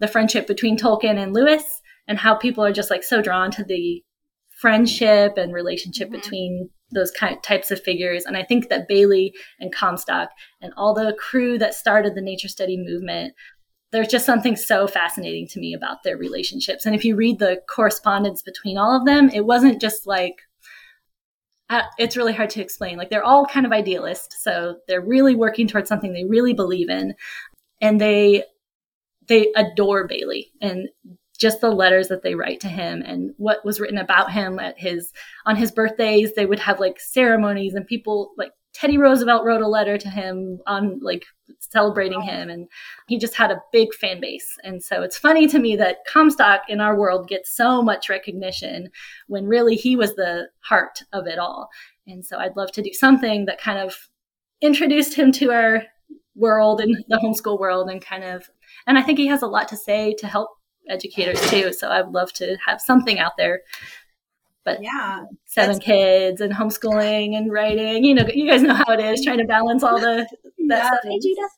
[0.00, 3.62] the friendship between Tolkien and Lewis, and how people are just like so drawn to
[3.62, 4.02] the
[4.60, 6.20] friendship and relationship mm-hmm.
[6.20, 8.24] between those kind of types of figures.
[8.24, 12.48] And I think that Bailey and Comstock and all the crew that started the nature
[12.48, 13.34] study movement,
[13.92, 16.86] there's just something so fascinating to me about their relationships.
[16.86, 20.36] And if you read the correspondence between all of them, it wasn't just like,
[21.70, 22.96] uh, it's really hard to explain.
[22.96, 26.88] Like they're all kind of idealists, so they're really working towards something they really believe
[26.88, 27.14] in,
[27.82, 28.44] and they
[29.26, 30.88] they adore Bailey and
[31.38, 34.78] just the letters that they write to him and what was written about him at
[34.78, 35.12] his
[35.46, 36.34] on his birthdays.
[36.34, 40.58] They would have like ceremonies and people like Teddy Roosevelt wrote a letter to him
[40.66, 41.24] on like
[41.60, 42.68] celebrating him and
[43.06, 44.56] he just had a big fan base.
[44.62, 48.90] And so it's funny to me that Comstock in our world gets so much recognition
[49.26, 51.68] when really he was the heart of it all.
[52.06, 53.96] And so I'd love to do something that kind of
[54.60, 55.82] introduced him to our
[56.34, 58.48] world and the homeschool world and kind of
[58.86, 60.50] and I think he has a lot to say to help
[60.88, 61.72] educators too.
[61.72, 63.62] So I'd love to have something out there.
[64.64, 68.04] But yeah, seven kids and homeschooling and writing.
[68.04, 70.86] You know, you guys know how it is trying to balance all the that yeah,
[70.88, 71.00] stuff.
[71.04, 71.48] Hey, Judah.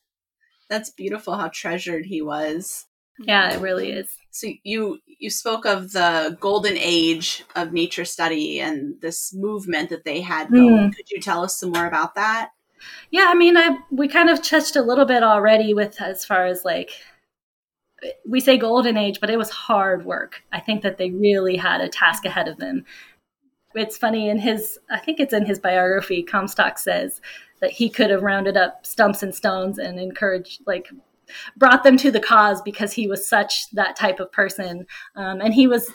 [0.69, 2.85] That's beautiful how treasured he was.
[3.19, 4.15] Yeah, it really is.
[4.31, 10.05] So you you spoke of the golden age of nature study and this movement that
[10.05, 10.91] they had going.
[10.91, 10.95] Mm.
[10.95, 12.51] Could you tell us some more about that?
[13.11, 16.45] Yeah, I mean, I we kind of touched a little bit already with as far
[16.45, 16.91] as like
[18.27, 20.43] we say golden age, but it was hard work.
[20.51, 22.85] I think that they really had a task ahead of them.
[23.73, 27.21] It's funny in his, I think it's in his biography, Comstock says
[27.61, 30.89] that he could have rounded up stumps and stones and encouraged, like,
[31.55, 34.85] brought them to the cause because he was such that type of person.
[35.15, 35.89] Um, and he was,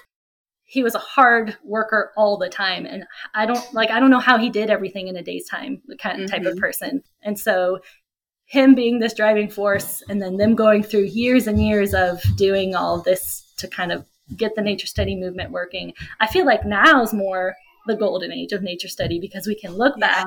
[0.64, 2.86] he was a hard worker all the time.
[2.86, 5.82] And I don't like, I don't know how he did everything in a day's time,
[5.86, 6.52] the kind of type mm-hmm.
[6.52, 7.02] of person.
[7.22, 7.80] And so
[8.46, 12.74] him being this driving force and then them going through years and years of doing
[12.74, 14.06] all of this to kind of
[14.36, 15.92] get the nature study movement working.
[16.20, 17.54] I feel like now is more
[17.86, 20.24] the golden age of nature study because we can look yeah.
[20.24, 20.26] back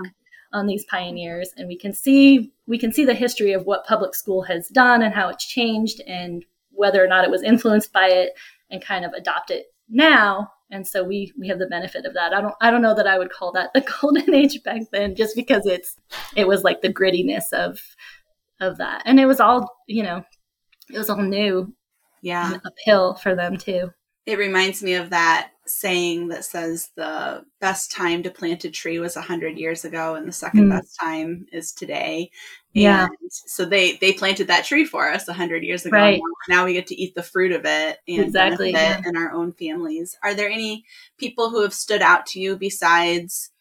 [0.52, 4.16] on these pioneers and we can see we can see the history of what public
[4.16, 8.08] school has done and how it's changed and whether or not it was influenced by
[8.08, 8.34] it
[8.72, 12.34] and kind of adopt it now and so we we have the benefit of that.
[12.34, 15.16] I don't i don't know that i would call that the golden age back then
[15.16, 15.96] just because it's
[16.36, 17.80] it was like the grittiness of
[18.60, 19.02] of that.
[19.06, 20.24] And it was all you know
[20.94, 21.74] it was all new
[22.22, 22.58] yeah.
[22.66, 23.92] uphill for them too
[24.26, 29.00] it reminds me of that saying that says the best time to plant a tree
[29.00, 30.72] was 100 years ago and the second mm.
[30.72, 32.30] best time is today
[32.74, 36.22] yeah and so they they planted that tree for us 100 years ago right.
[36.48, 39.00] now we get to eat the fruit of it and exactly yeah.
[39.06, 40.84] in our own families are there any
[41.18, 43.52] people who have stood out to you besides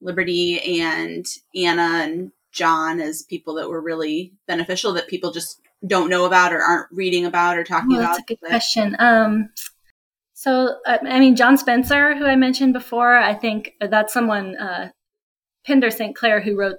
[0.00, 6.10] liberty and anna and John as people that were really beneficial that people just don't
[6.10, 8.16] know about or aren't reading about or talking Oh, about?
[8.16, 8.96] that's a good question.
[8.98, 9.50] Um,
[10.38, 14.90] so, uh, I mean, John Spencer, who I mentioned before, I think that's someone, uh,
[15.66, 16.14] Penders St.
[16.14, 16.76] Clair, who wrote,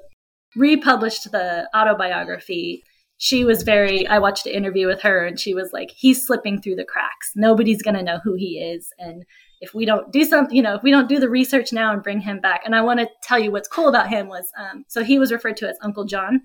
[0.56, 2.84] republished the autobiography.
[3.18, 6.62] She was very, I watched an interview with her and she was like, he's slipping
[6.62, 7.34] through the cracks.
[7.36, 8.94] Nobody's going to know who he is.
[8.98, 9.26] And
[9.60, 12.02] if we don't do something, you know, if we don't do the research now and
[12.02, 12.62] bring him back.
[12.64, 15.34] And I want to tell you what's cool about him was, um, so he was
[15.34, 16.44] referred to as Uncle John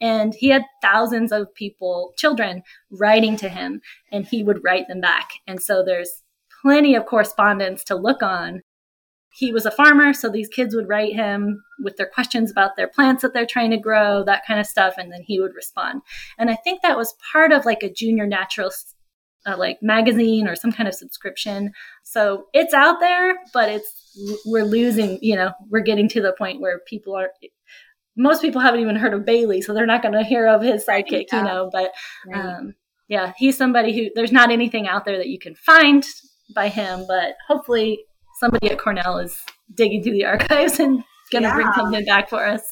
[0.00, 5.00] and he had thousands of people children writing to him and he would write them
[5.00, 6.22] back and so there's
[6.62, 8.62] plenty of correspondence to look on
[9.32, 12.88] he was a farmer so these kids would write him with their questions about their
[12.88, 16.02] plants that they're trying to grow that kind of stuff and then he would respond
[16.38, 18.94] and i think that was part of like a junior naturalist
[19.46, 24.64] uh, like magazine or some kind of subscription so it's out there but it's we're
[24.64, 27.30] losing you know we're getting to the point where people are
[28.16, 30.84] most people haven't even heard of Bailey, so they're not going to hear of his
[30.84, 31.38] sidekick, yeah.
[31.38, 31.70] you know.
[31.70, 31.92] But
[32.26, 32.44] Right.
[32.44, 32.74] um,
[33.08, 36.04] yeah, he's somebody who there's not anything out there that you can find
[36.54, 38.00] by him, but hopefully
[38.40, 39.36] somebody at Cornell is
[39.74, 42.62] digging through the archives and going to bring something back for us.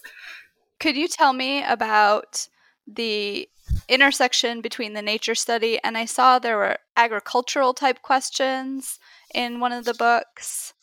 [0.78, 2.48] Could you tell me about
[2.86, 3.48] the
[3.88, 8.98] intersection between the nature study and I saw there were agricultural type questions
[9.34, 10.74] in one of the books.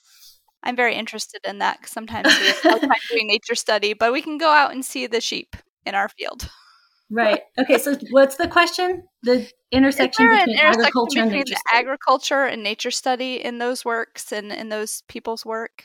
[0.64, 4.14] I'm very interested in that because sometimes we have a time doing nature study, but
[4.14, 6.50] we can go out and see the sheep in our field.
[7.12, 7.42] Right.
[7.60, 7.78] Okay.
[7.78, 9.04] So what's the question?
[9.24, 11.62] The intersection between intersection agriculture and between study.
[11.74, 15.84] agriculture and nature study in those works and in those people's work?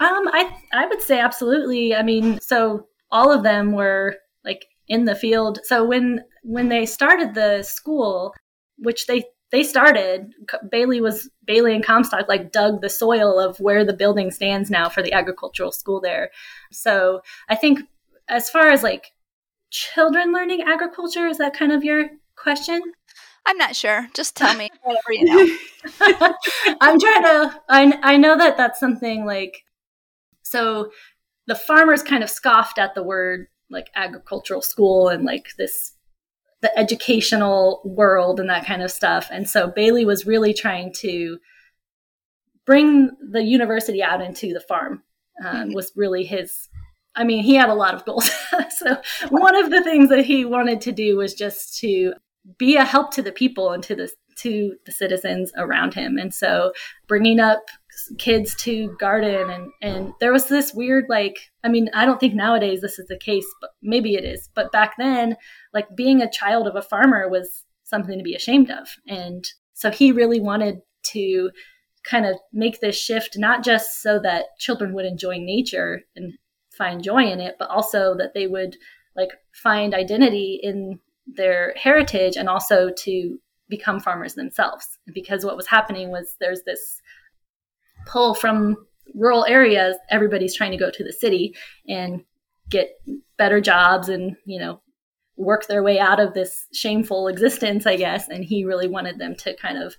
[0.00, 1.94] Um, I I would say absolutely.
[1.94, 5.60] I mean, so all of them were like in the field.
[5.62, 8.34] So when when they started the school,
[8.78, 10.32] which they they started,
[10.70, 14.88] Bailey was Bailey and Comstock like dug the soil of where the building stands now
[14.88, 16.30] for the agricultural school there.
[16.72, 17.80] So I think
[18.28, 19.12] as far as like
[19.70, 22.80] children learning agriculture, is that kind of your question?
[23.46, 24.08] I'm not sure.
[24.14, 25.56] Just tell me whatever you know.
[26.80, 27.60] I'm trying to.
[27.68, 29.64] I I know that that's something like.
[30.42, 30.90] So,
[31.46, 35.94] the farmers kind of scoffed at the word like agricultural school and like this
[36.60, 39.28] the educational world and that kind of stuff.
[39.30, 41.38] And so Bailey was really trying to
[42.66, 45.02] bring the university out into the farm.
[45.44, 46.68] Um, was really his.
[47.18, 48.30] I mean, he had a lot of goals.
[48.70, 48.96] so
[49.28, 52.14] one of the things that he wanted to do was just to
[52.56, 56.16] be a help to the people and to the to the citizens around him.
[56.16, 56.72] And so
[57.08, 57.62] bringing up
[58.16, 62.32] kids to garden and and there was this weird like i mean i don't think
[62.32, 64.48] nowadays this is the case but maybe it is.
[64.54, 65.36] But back then
[65.74, 68.88] like being a child of a farmer was something to be ashamed of.
[69.08, 71.50] And so he really wanted to
[72.04, 76.34] kind of make this shift not just so that children would enjoy nature and
[76.78, 78.76] find joy in it but also that they would
[79.16, 83.38] like find identity in their heritage and also to
[83.68, 84.86] become farmers themselves.
[85.12, 87.02] Because what was happening was there's this
[88.06, 88.76] pull from
[89.14, 89.96] rural areas.
[90.10, 91.54] Everybody's trying to go to the city
[91.86, 92.24] and
[92.70, 92.88] get
[93.36, 94.80] better jobs and you know
[95.36, 98.28] work their way out of this shameful existence i guess.
[98.28, 99.96] And he really wanted them to kind of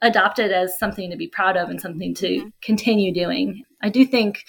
[0.00, 2.52] adopt it as something to be proud of and something to Mhm.
[2.62, 3.62] continue doing.
[3.80, 4.44] I do think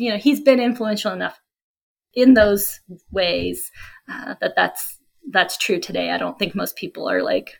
[0.00, 1.38] you know he's been influential enough
[2.14, 3.70] in those ways
[4.10, 4.98] uh, that that's
[5.30, 6.10] that's true today.
[6.10, 7.58] I don't think most people are like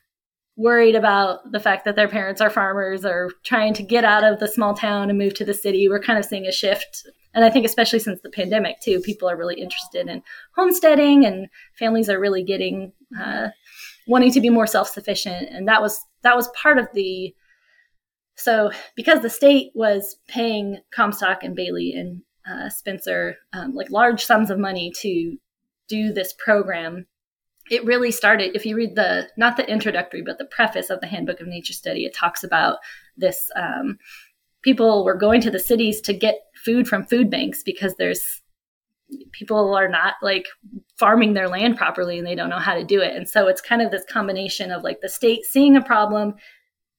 [0.56, 4.40] worried about the fact that their parents are farmers or trying to get out of
[4.40, 5.88] the small town and move to the city.
[5.88, 7.06] We're kind of seeing a shift.
[7.32, 10.22] And I think especially since the pandemic too, people are really interested in
[10.56, 11.46] homesteading and
[11.78, 13.48] families are really getting uh,
[14.08, 15.48] wanting to be more self-sufficient.
[15.50, 17.34] And that was that was part of the
[18.36, 24.24] so because the state was paying Comstock and Bailey and uh, Spencer um, like large
[24.24, 25.36] sums of money to
[25.88, 27.06] do this program.
[27.70, 31.06] It really started if you read the not the introductory but the preface of the
[31.06, 32.78] handbook of nature study it talks about
[33.16, 33.98] this um,
[34.62, 38.42] people were going to the cities to get food from food banks because there's
[39.32, 40.46] people are not like
[40.98, 43.16] farming their land properly and they don't know how to do it.
[43.16, 46.34] And so it's kind of this combination of like the state seeing a problem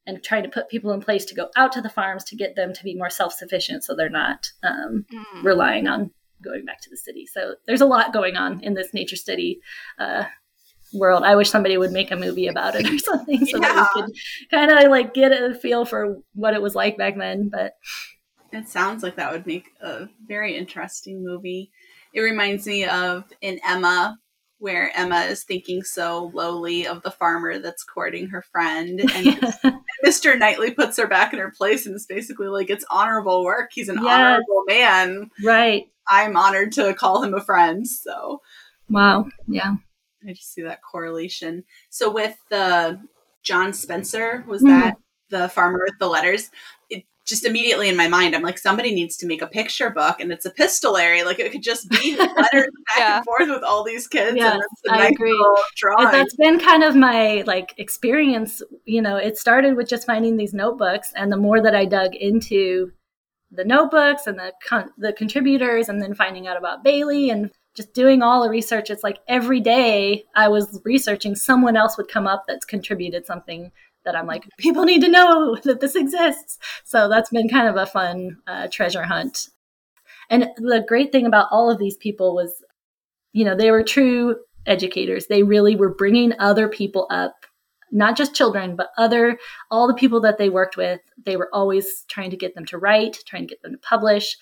[0.07, 2.55] and trying to put people in place to go out to the farms to get
[2.55, 5.43] them to be more self-sufficient so they're not um, Mm.
[5.43, 6.11] relying on
[6.43, 7.25] going back to the city.
[7.27, 9.59] So there's a lot going on in this nature study
[9.99, 10.23] uh,
[10.93, 11.23] world.
[11.23, 13.73] I wish somebody would make a movie about it or something so Yeah.
[13.73, 14.11] that we could
[14.49, 17.49] kind of like get a feel for what it was like back then.
[17.49, 17.73] But
[18.51, 21.71] It sounds like that would make a very interesting movie.
[22.13, 24.17] It reminds me of in Emma
[24.61, 29.01] where Emma is thinking so lowly of the farmer that's courting her friend.
[29.15, 29.73] And,
[30.05, 30.37] Mr.
[30.37, 33.71] Knightley puts her back in her place and is basically like, it's honorable work.
[33.73, 34.05] He's an yes.
[34.05, 35.29] honorable man.
[35.43, 35.85] Right.
[36.07, 37.87] I'm honored to call him a friend.
[37.87, 38.41] So,
[38.89, 39.27] wow.
[39.47, 39.75] Yeah.
[40.27, 41.63] I just see that correlation.
[41.89, 42.99] So, with the
[43.43, 44.67] John Spencer, was mm.
[44.67, 44.97] that
[45.29, 46.49] the farmer with the letters?
[47.25, 50.31] Just immediately in my mind, I'm like, somebody needs to make a picture book, and
[50.31, 51.23] it's epistolary.
[51.23, 53.15] Like it could just be letters back yeah.
[53.17, 54.35] and forth with all these kids.
[54.35, 55.47] Yes, I nice agree.
[55.97, 58.61] That's been kind of my like experience.
[58.85, 62.15] You know, it started with just finding these notebooks, and the more that I dug
[62.15, 62.91] into
[63.51, 67.93] the notebooks and the con- the contributors, and then finding out about Bailey and just
[67.93, 72.27] doing all the research, it's like every day I was researching, someone else would come
[72.27, 73.71] up that's contributed something
[74.05, 76.57] that I'm like, people need to know that this exists.
[76.83, 79.49] So that's been kind of a fun uh, treasure hunt.
[80.29, 82.63] And the great thing about all of these people was,
[83.33, 85.27] you know, they were true educators.
[85.27, 87.45] They really were bringing other people up,
[87.91, 89.37] not just children, but other,
[89.69, 91.01] all the people that they worked with.
[91.25, 94.37] They were always trying to get them to write, trying to get them to publish,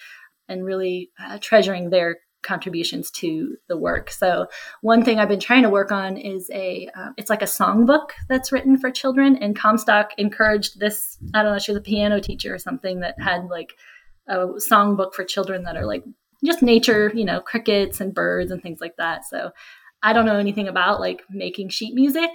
[0.47, 4.09] and really uh, treasuring their contributions to the work.
[4.09, 4.47] So
[4.81, 8.11] one thing I've been trying to work on is a uh, it's like a songbook
[8.27, 12.19] that's written for children and Comstock encouraged this I don't know she was a piano
[12.21, 13.73] teacher or something that had like
[14.27, 16.03] a songbook for children that are like
[16.45, 19.25] just nature, you know, crickets and birds and things like that.
[19.25, 19.51] So
[20.01, 22.29] I don't know anything about like making sheet music.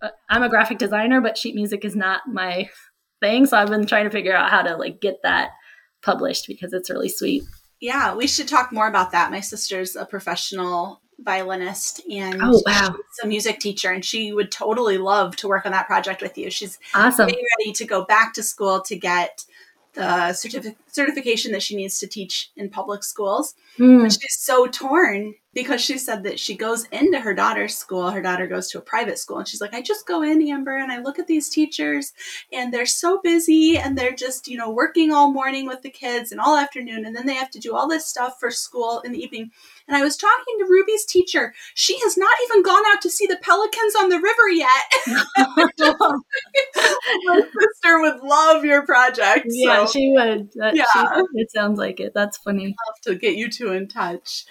[0.00, 2.68] Uh, I'm a graphic designer, but sheet music is not my
[3.20, 5.50] thing, so I've been trying to figure out how to like get that
[6.02, 7.42] published because it's really sweet.
[7.82, 9.32] Yeah, we should talk more about that.
[9.32, 12.94] My sister's a professional violinist and oh, wow.
[12.94, 16.38] she's a music teacher and she would totally love to work on that project with
[16.38, 16.48] you.
[16.48, 17.26] She's awesome.
[17.26, 19.44] getting ready to go back to school to get
[19.94, 23.56] the certific- certification that she needs to teach in public schools.
[23.80, 24.04] Mm.
[24.04, 28.10] But she's so torn because she said that she goes into her daughter's school.
[28.10, 30.82] Her daughter goes to a private school, and she's like, I just go in, Ambre,
[30.82, 32.12] and I look at these teachers,
[32.52, 36.32] and they're so busy, and they're just, you know, working all morning with the kids
[36.32, 39.12] and all afternoon, and then they have to do all this stuff for school in
[39.12, 39.50] the evening.
[39.88, 41.54] And I was talking to Ruby's teacher.
[41.74, 44.68] She has not even gone out to see the pelicans on the river yet.
[47.26, 49.46] My sister would love your project.
[49.48, 49.92] Yeah, so.
[49.92, 50.50] she would.
[50.54, 50.84] That, yeah.
[50.92, 51.00] She,
[51.34, 52.12] it sounds like it.
[52.14, 52.74] That's funny.
[52.78, 54.44] I'll have to get you two in touch.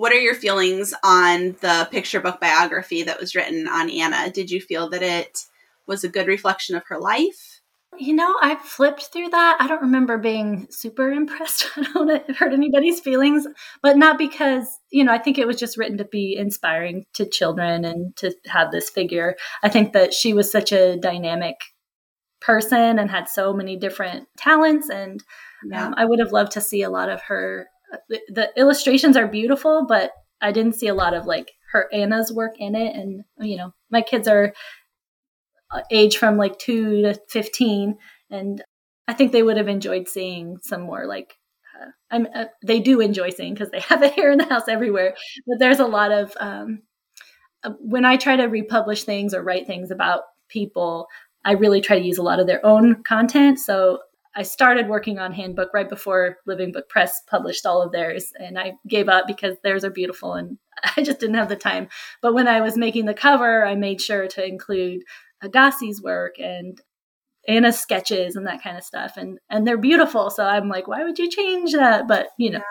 [0.00, 4.30] What are your feelings on the picture book biography that was written on Anna?
[4.30, 5.44] Did you feel that it
[5.86, 7.60] was a good reflection of her life?
[7.98, 9.58] You know, I flipped through that.
[9.60, 11.66] I don't remember being super impressed.
[11.76, 13.46] I don't want to hurt anybody's feelings,
[13.82, 17.26] but not because, you know, I think it was just written to be inspiring to
[17.26, 19.36] children and to have this figure.
[19.62, 21.56] I think that she was such a dynamic
[22.40, 24.88] person and had so many different talents.
[24.88, 25.22] And
[25.70, 25.88] yeah.
[25.88, 27.68] um, I would have loved to see a lot of her
[28.08, 32.32] the, the illustrations are beautiful, but I didn't see a lot of like her Anna's
[32.32, 32.94] work in it.
[32.94, 34.52] And, you know, my kids are
[35.70, 37.96] uh, age from like two to 15.
[38.30, 38.62] And
[39.06, 41.34] I think they would have enjoyed seeing some more like,
[41.80, 44.68] uh, I'm, uh, they do enjoy seeing because they have it here in the house
[44.68, 45.14] everywhere.
[45.46, 46.82] But there's a lot of, um,
[47.62, 51.06] uh, when I try to republish things or write things about people,
[51.44, 53.58] I really try to use a lot of their own content.
[53.58, 54.00] So
[54.34, 58.58] I started working on Handbook right before Living Book Press published all of theirs, and
[58.58, 60.58] I gave up because theirs are beautiful and
[60.96, 61.88] I just didn't have the time.
[62.22, 65.02] But when I was making the cover, I made sure to include
[65.42, 66.80] Agassiz's work and
[67.48, 70.30] Anna's sketches and that kind of stuff, and and they're beautiful.
[70.30, 72.06] So I'm like, why would you change that?
[72.06, 72.62] But you know,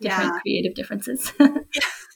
[0.00, 0.10] yeah.
[0.10, 0.40] different yeah.
[0.40, 1.32] creative differences.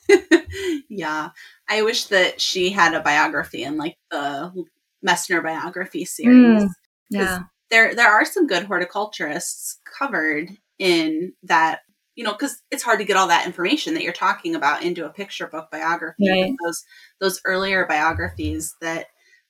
[0.88, 1.30] yeah,
[1.68, 4.64] I wish that she had a biography in like the
[5.06, 6.64] Messner biography series.
[6.64, 6.68] Mm,
[7.10, 7.42] yeah
[7.74, 11.80] there there are some good horticulturists covered in that
[12.14, 15.04] you know because it's hard to get all that information that you're talking about into
[15.04, 16.54] a picture book biography right.
[16.64, 16.84] those
[17.20, 19.06] those earlier biographies that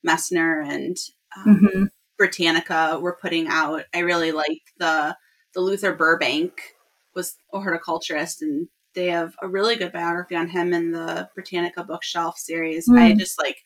[0.06, 0.96] messner and
[1.36, 1.84] um, mm-hmm.
[2.16, 5.14] britannica were putting out i really like the
[5.52, 6.74] the luther burbank
[7.14, 11.84] was a horticulturist and they have a really good biography on him in the britannica
[11.84, 12.98] bookshelf series mm.
[12.98, 13.58] i just like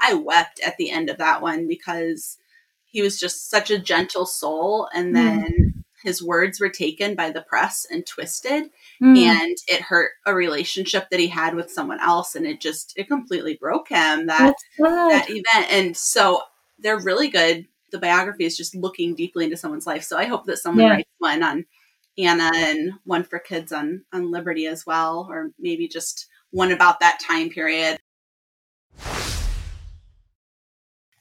[0.00, 2.38] i wept at the end of that one because
[2.94, 5.14] he was just such a gentle soul and hmm.
[5.14, 5.84] then mm.
[6.04, 8.70] his words were taken by the press and twisted
[9.02, 9.16] mm.
[9.18, 13.08] and it hurt a relationship that he had with someone else and it just it
[13.08, 16.40] completely broke him that that event and so
[16.78, 20.46] they're really good the biography is just looking deeply into someone's life so i hope
[20.46, 20.92] that someone yeah.
[20.92, 21.66] writes one on
[22.16, 27.00] anna and one for kids on on liberty as well or maybe just one about
[27.00, 27.98] that time period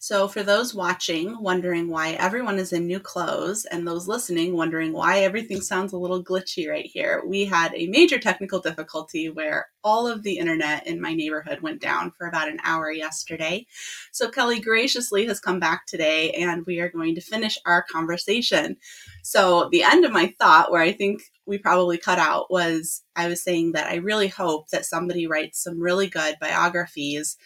[0.04, 4.92] So, for those watching, wondering why everyone is in new clothes, and those listening, wondering
[4.92, 9.68] why everything sounds a little glitchy right here, we had a major technical difficulty where
[9.82, 13.66] all of the internet in my neighborhood went down for about an hour yesterday.
[14.12, 18.76] So, Kelly graciously has come back today, and we are going to finish our conversation.
[19.22, 23.30] So, the end of my thought, where I think we probably cut out, was I
[23.30, 27.38] was saying that I really hope that somebody writes some really good biographies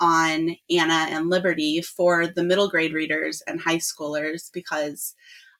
[0.00, 5.14] on Anna and Liberty for the middle grade readers and high schoolers because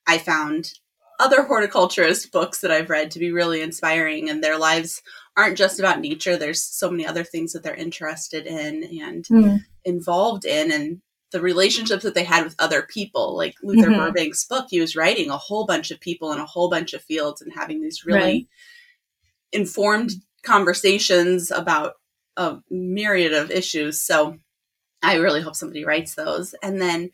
[0.06, 0.72] I found
[1.18, 5.02] other horticulturist books that I've read to be really inspiring and their lives
[5.36, 6.36] aren't just about nature.
[6.36, 9.60] There's so many other things that they're interested in and mm.
[9.84, 11.00] involved in and
[11.32, 13.36] the relationships that they had with other people.
[13.36, 14.00] Like Luther mm-hmm.
[14.00, 17.02] Burbank's book, he was writing a whole bunch of people in a whole bunch of
[17.02, 18.46] fields and having these really right.
[19.52, 20.12] informed
[20.42, 21.94] conversations about
[22.36, 24.02] a myriad of issues.
[24.02, 24.38] So
[25.02, 26.54] I really hope somebody writes those.
[26.62, 27.10] And then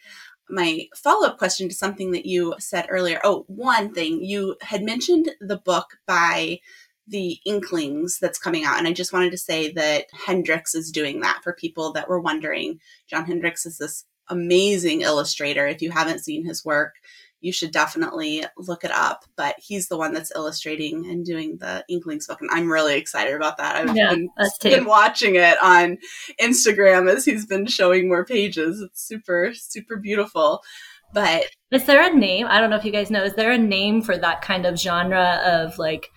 [0.49, 3.21] my follow up question to something that you said earlier.
[3.25, 6.61] Oh, one thing you had mentioned the book by
[7.07, 8.79] the Inklings that's coming out.
[8.79, 12.21] And I just wanted to say that Hendrix is doing that for people that were
[12.21, 12.81] wondering.
[13.09, 15.67] John Hendrix is this amazing illustrator.
[15.67, 16.95] If you haven't seen his work,
[17.43, 19.25] you should definitely look it up.
[19.37, 23.35] But he's the one that's illustrating and doing the Inklings book, and I'm really excited
[23.35, 23.77] about that.
[23.77, 24.31] I've yeah, been,
[24.63, 25.99] been, watching it on
[26.41, 28.81] Instagram as he's been showing more pages.
[28.81, 30.63] It's super, super beautiful.
[31.13, 32.47] But is there a name?
[32.49, 33.25] I don't know if you guys know.
[33.25, 36.09] Is there a name for that kind of genre of like?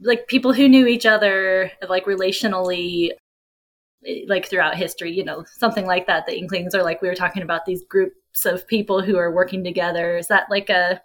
[0.00, 3.12] like people who knew each other like relationally
[4.06, 6.26] eh, like throughout history, you know, something like that.
[6.26, 8.14] The Inklings are like we were talking about these groups
[8.44, 10.16] of people who are working together.
[10.16, 11.00] Is that like a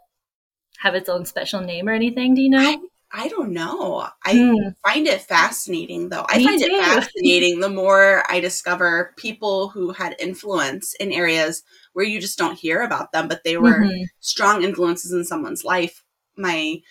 [0.79, 2.33] have its own special name or anything?
[2.33, 2.59] Do you know?
[2.59, 2.77] I,
[3.13, 4.07] I don't know.
[4.25, 4.75] I mm.
[4.85, 6.25] find it fascinating though.
[6.27, 6.67] I Me find too.
[6.69, 11.63] it fascinating the more I discover people who had influence in areas
[11.93, 14.03] where you just don't hear about them, but they were mm-hmm.
[14.21, 16.03] strong influences in someone's life.
[16.37, 16.81] My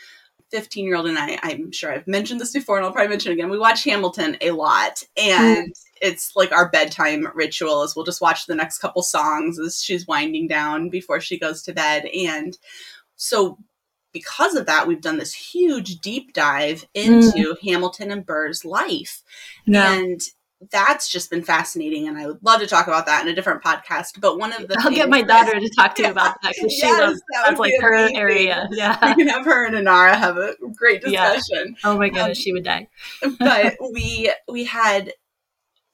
[0.51, 3.33] 15 year old and I, I'm sure I've mentioned this before and I'll probably mention
[3.33, 3.51] it again.
[3.51, 5.85] We watch Hamilton a lot and mm.
[6.01, 10.07] it's like our bedtime ritual is we'll just watch the next couple songs as she's
[10.07, 12.07] winding down before she goes to bed.
[12.07, 12.59] And
[13.17, 13.59] so
[14.13, 17.61] because of that, we've done this huge deep dive into mm.
[17.63, 19.23] Hamilton and Burr's life.
[19.67, 19.93] Yeah.
[19.93, 20.21] And
[20.71, 23.63] that's just been fascinating and I would love to talk about that in a different
[23.63, 24.21] podcast.
[24.21, 26.77] But one of the I'll get my daughter to talk to you about that because
[26.79, 28.17] yes, she loves that that's like her amazing.
[28.17, 28.69] area.
[28.71, 28.99] Yeah.
[29.17, 31.41] We can have her and anara have a great discussion.
[31.51, 31.75] Yeah.
[31.85, 32.89] Oh my goodness, um, she would die.
[33.39, 35.15] but we we had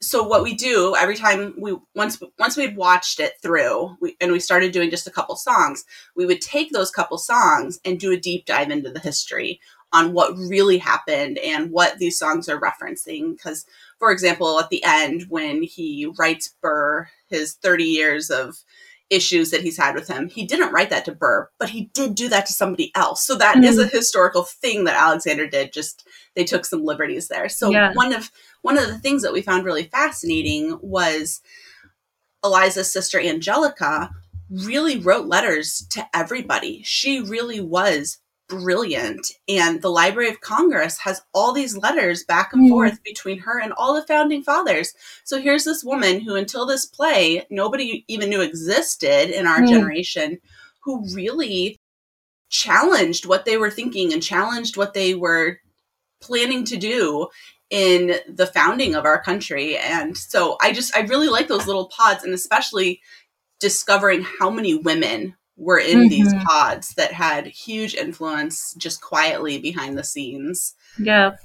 [0.03, 4.33] so what we do every time we once once we'd watched it through we, and
[4.33, 5.85] we started doing just a couple songs,
[6.17, 9.61] we would take those couple songs and do a deep dive into the history
[9.93, 13.65] on what really happened and what these songs are referencing because
[13.99, 18.57] for example, at the end when he writes Burr his 30 years of
[19.09, 22.15] issues that he's had with him, he didn't write that to Burr, but he did
[22.15, 23.25] do that to somebody else.
[23.25, 23.65] So that mm-hmm.
[23.65, 25.73] is a historical thing that Alexander did.
[25.73, 27.49] Just they took some liberties there.
[27.49, 27.93] So yeah.
[27.95, 28.31] one of
[28.63, 31.41] one of the things that we found really fascinating was
[32.45, 34.11] Eliza's sister Angelica
[34.51, 36.83] really wrote letters to everybody.
[36.85, 38.19] She really was
[38.49, 39.33] brilliant.
[39.49, 42.71] And the Library of Congress has all these letters back and mm.
[42.71, 44.95] forth between her and all the founding fathers.
[45.25, 49.69] So here's this woman who, until this play, nobody even knew existed in our mm.
[49.69, 50.39] generation,
[50.83, 51.79] who really
[52.49, 55.59] challenged what they were thinking and challenged what they were
[56.21, 57.27] planning to do
[57.69, 59.77] in the founding of our country.
[59.77, 63.01] And so I just, I really like those little pods and especially
[63.59, 66.09] discovering how many women were in mm-hmm.
[66.09, 70.75] these pods that had huge influence just quietly behind the scenes.
[70.99, 71.37] Yeah.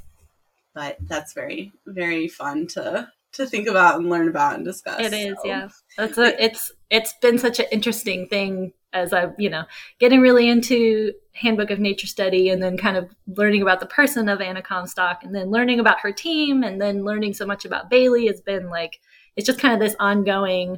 [0.74, 5.00] But that's very, very fun to to think about and learn about and discuss.
[5.00, 5.48] It is, so.
[5.48, 5.70] yeah.
[5.98, 9.64] It's a, it's it's been such an interesting thing as I, you know,
[10.00, 14.28] getting really into Handbook of Nature Study and then kind of learning about the person
[14.28, 17.90] of Anna Comstock and then learning about her team and then learning so much about
[17.90, 19.00] Bailey has been like
[19.38, 20.78] it's just kind of this ongoing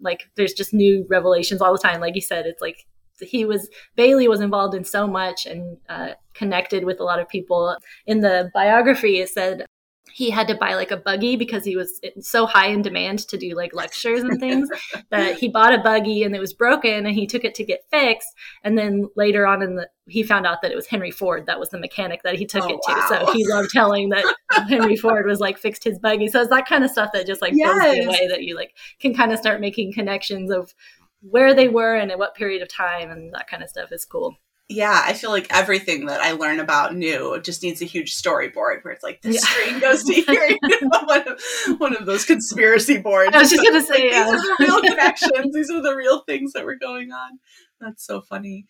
[0.00, 2.00] like there's just new revelations all the time.
[2.00, 2.86] Like you said it's like
[3.20, 7.28] he was bailey was involved in so much and uh, connected with a lot of
[7.28, 7.76] people.
[8.06, 9.64] In the biography it said
[10.18, 13.38] he had to buy like a buggy because he was so high in demand to
[13.38, 14.68] do like lectures and things
[15.10, 17.84] that he bought a buggy and it was broken and he took it to get
[17.88, 21.46] fixed and then later on in the he found out that it was henry ford
[21.46, 23.06] that was the mechanic that he took oh, it to wow.
[23.08, 24.24] so he loved telling that
[24.68, 27.40] henry ford was like fixed his buggy so it's that kind of stuff that just
[27.40, 27.72] like yes.
[27.72, 30.74] blows me away that you like can kind of start making connections of
[31.20, 34.04] where they were and at what period of time and that kind of stuff is
[34.04, 34.36] cool
[34.70, 38.84] Yeah, I feel like everything that I learn about new just needs a huge storyboard
[38.84, 39.40] where it's like this Yeah.
[39.40, 40.56] string goes to here.
[40.62, 41.40] You know, one, of,
[41.80, 43.34] one of those conspiracy boards.
[43.34, 45.54] I was just gonna Like, say, these are the real connections.
[45.54, 47.38] These are the real things that were going on.
[47.80, 48.66] That's so funny.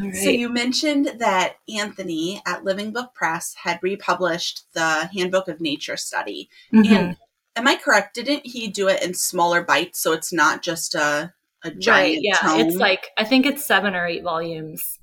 [0.00, 5.60] All So you mentioned that Anthony at Living Book Press had republished the Handbook of
[5.60, 6.48] Nature Study.
[6.72, 6.86] Mhm.
[6.92, 7.16] And
[7.56, 8.14] am I correct?
[8.14, 11.32] Didn't he do it in smaller bites so it's not just a
[11.64, 12.36] a giant right, yeah.
[12.36, 12.60] tome?
[12.60, 14.99] It's like I think it's seven or eight volumes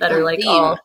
[0.00, 0.78] that are like all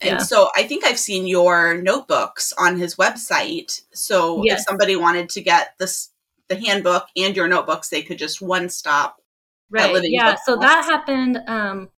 [0.00, 0.18] And yeah.
[0.18, 3.82] so I think I've seen your notebooks on his website.
[3.92, 4.60] So Yes.
[4.60, 6.10] if somebody wanted to get this
[6.48, 9.16] the handbook and your notebooks, they could just one stop.
[9.70, 9.94] right.
[10.04, 11.38] Yeah, so that happened.
[11.46, 11.90] Um,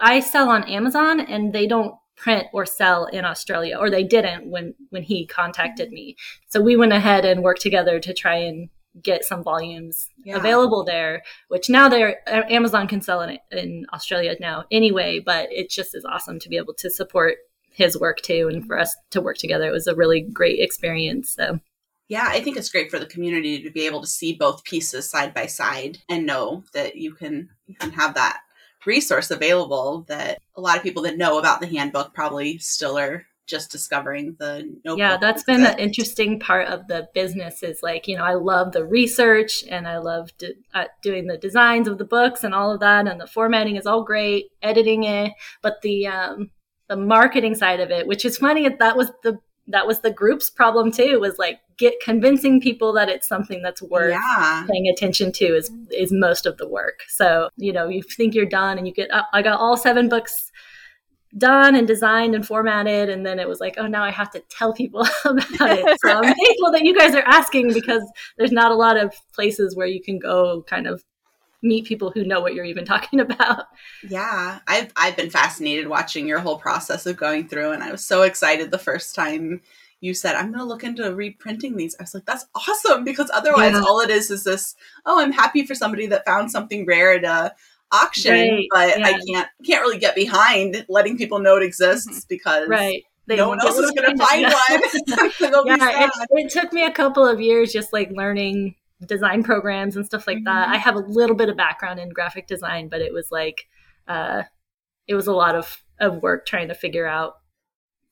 [0.00, 4.46] I sell on Amazon, and they don't print or sell in Australia, or they didn't
[4.50, 6.16] when when he contacted me.
[6.48, 8.70] So we went ahead and worked together to try and
[9.02, 10.36] get some volumes Yeah.
[10.36, 11.22] available there.
[11.48, 15.94] Which now they're uh, Amazon can sell in in Australia now anyway, but it just
[15.94, 17.36] is awesome to be able to support
[17.70, 19.68] his work too, and for us to work together.
[19.68, 21.34] It was a really great experience.
[21.34, 21.60] So.
[22.08, 25.10] Yeah, I think it's great for the community to be able to see both pieces
[25.10, 28.38] side by side and know that you can you can have that
[28.86, 33.26] resource available that a lot of people that know about the handbook probably still are
[33.46, 34.98] just discovering the notebook.
[34.98, 38.72] yeah that's been an interesting part of the business is like you know i love
[38.72, 42.72] the research and i love do, uh, doing the designs of the books and all
[42.72, 45.32] of that and the formatting is all great editing it
[45.62, 46.50] but the um
[46.88, 49.38] the marketing side of it which is funny that was the
[49.68, 53.82] that was the group's problem too was like get convincing people that it's something that's
[53.82, 54.64] worth Yeah.
[54.70, 57.00] paying attention to is is most of the work.
[57.08, 59.10] So you know, you think you're done, and you get.
[59.32, 60.52] I got all seven books
[61.36, 64.40] done and designed and formatted, and then it was like, oh, now I have to
[64.48, 65.98] tell people about it.
[66.04, 68.02] So I'm thankful that you guys are asking because
[68.38, 71.04] there's not a lot of places where you can go, kind of
[71.62, 73.64] meet people who know what you're even talking about.
[74.08, 78.04] Yeah, I've I've been fascinated watching your whole process of going through, and I was
[78.04, 79.60] so excited the first time
[80.02, 81.96] you said I'm going to look into reprinting these.
[81.98, 83.80] I was like, that's awesome because otherwise, Yeah.
[83.80, 84.76] all it is is this.
[85.06, 87.52] Oh, I'm happy for somebody that found something rare a
[87.92, 92.68] auction, Right, but I can't can't really get behind letting people know it exists because
[92.68, 93.04] Right.
[93.28, 95.66] They no one else is going to find one.
[95.80, 100.06] Yeah, it, it took me a couple of years just like learning design programs and
[100.06, 100.68] stuff like that.
[100.68, 100.72] Mhm.
[100.72, 103.66] I have a little bit of background in graphic design, but it was like
[104.08, 104.44] uh,
[105.08, 107.34] it was a lot of of work trying to figure out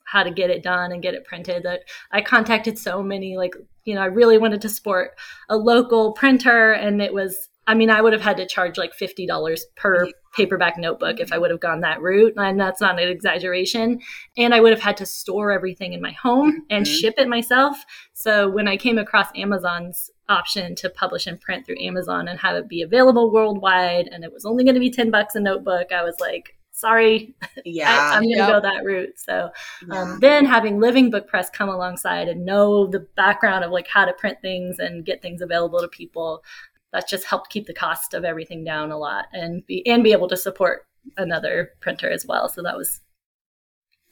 [0.07, 1.63] how to get it done and get it printed.
[1.63, 3.55] That I contacted so many like
[3.85, 5.13] you know I really wanted to support
[5.49, 7.49] a local printer, and it was.
[7.67, 11.33] I mean, I would have had to charge like fifty dollars per paperback notebook if
[11.33, 14.01] I would have gone that route, and that's not an exaggeration.
[14.37, 17.01] And I would have had to store everything in my home and Mhm.
[17.01, 17.85] ship it myself.
[18.13, 22.57] So when I came across Amazon's option to publish and print through Amazon and have
[22.57, 25.93] it be available worldwide, and it was only going to be ten bucks a notebook,
[25.93, 27.35] I was like, sorry,
[27.65, 28.49] Yeah, I, am going to Yep.
[28.49, 29.13] go that route.
[29.19, 29.51] So
[29.89, 30.03] yeah.
[30.03, 34.05] um, then having Living Book Press come alongside and know the background of like how
[34.05, 36.43] to print things and get things available to people,
[36.95, 40.13] that just helped keep the cost of everything down a lot and be and be
[40.13, 40.87] able to support
[41.17, 42.49] another printer as well.
[42.49, 43.01] So that was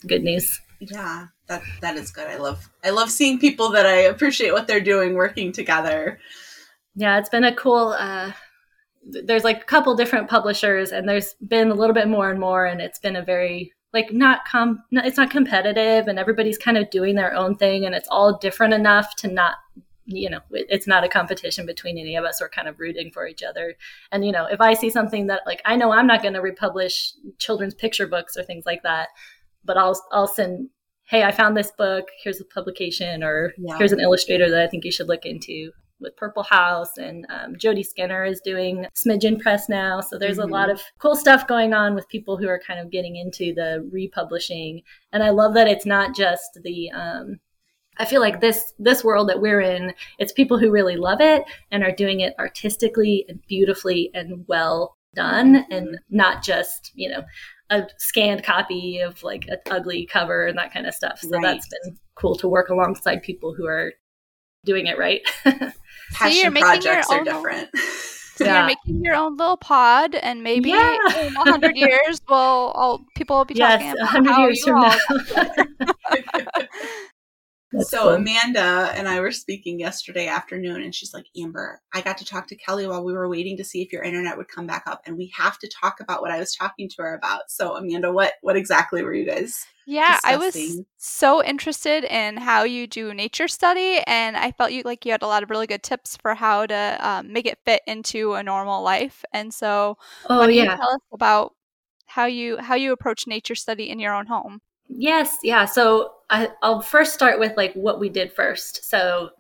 [0.07, 0.61] good news.
[0.81, 1.29] yeah.
[1.47, 2.29] That that is good.
[2.29, 6.19] I love I love seeing people that I appreciate what they're doing working together.
[6.95, 7.95] Yeah, it's been a cool.
[7.99, 8.33] Uh,
[9.05, 12.67] there's like a couple different publishers, and there's been a little bit more and more,
[12.67, 14.83] and it's been a very like not com.
[14.93, 18.75] It's not competitive, and everybody's kind of doing their own thing, and it's all different
[18.75, 19.57] enough to not.
[20.17, 22.41] You know, it's not a competition between any of us.
[22.41, 23.75] We're kind of rooting for each other.
[24.11, 26.41] And you know, if I see something that like I know I'm not going to
[26.41, 29.09] republish children's picture books or things like that,
[29.65, 30.69] but I'll I'll send.
[31.05, 32.07] Hey, I found this book.
[32.23, 33.77] Here's a publication, or Yeah.
[33.77, 37.57] here's an illustrator that I think you should look into with Purple House, and um,
[37.57, 40.01] Jody Skinner is doing Smidgen Press now.
[40.01, 40.45] So there's Mhm.
[40.45, 43.53] a lot of cool stuff going on with people who are kind of getting into
[43.55, 44.83] the republishing,
[45.13, 46.91] and I love that it's not just the.
[46.91, 47.41] Um,
[47.99, 51.45] I feel like this this world that we're in, it's people who really love it
[51.71, 57.23] and are doing it artistically and beautifully and well done, and not just you know
[57.71, 61.21] a scanned copy of like an ugly cover and that kind of stuff.
[61.21, 61.43] So Right.
[61.43, 63.93] that's been cool to work alongside people who are
[64.65, 65.21] doing it right.
[66.13, 67.69] Passion you're making your projects are own- different.
[68.35, 68.61] So Yeah.
[68.61, 70.97] you're making your own little pod, and maybe Yeah.
[71.21, 74.43] in a hundred years, we'll all people will be talking yes, about a hundred how
[74.47, 74.97] years you from all
[75.37, 76.67] now.
[77.73, 78.09] That's so cool.
[78.11, 82.47] Amanda and I were speaking yesterday afternoon, and she's like, "Ambre, I got to talk
[82.49, 85.03] to Kelly while we were waiting to see if your internet would come back up,
[85.07, 88.13] and we have to talk about what I was talking to her about." So, Amanda,
[88.13, 89.67] what what exactly were you guys?
[89.87, 94.83] Yeah, I was so interested in how you do nature study, and I felt you
[94.85, 97.59] like you had a lot of really good tips for how to um, make it
[97.65, 99.25] fit into a normal life.
[99.33, 99.99] And so,
[100.29, 101.55] oh why don't you yeah, tell us about
[102.07, 104.61] how you how you approach nature study in your own home.
[104.97, 105.65] Yes, yeah.
[105.65, 108.85] So I, will first start with like what we did first.
[108.89, 109.31] So,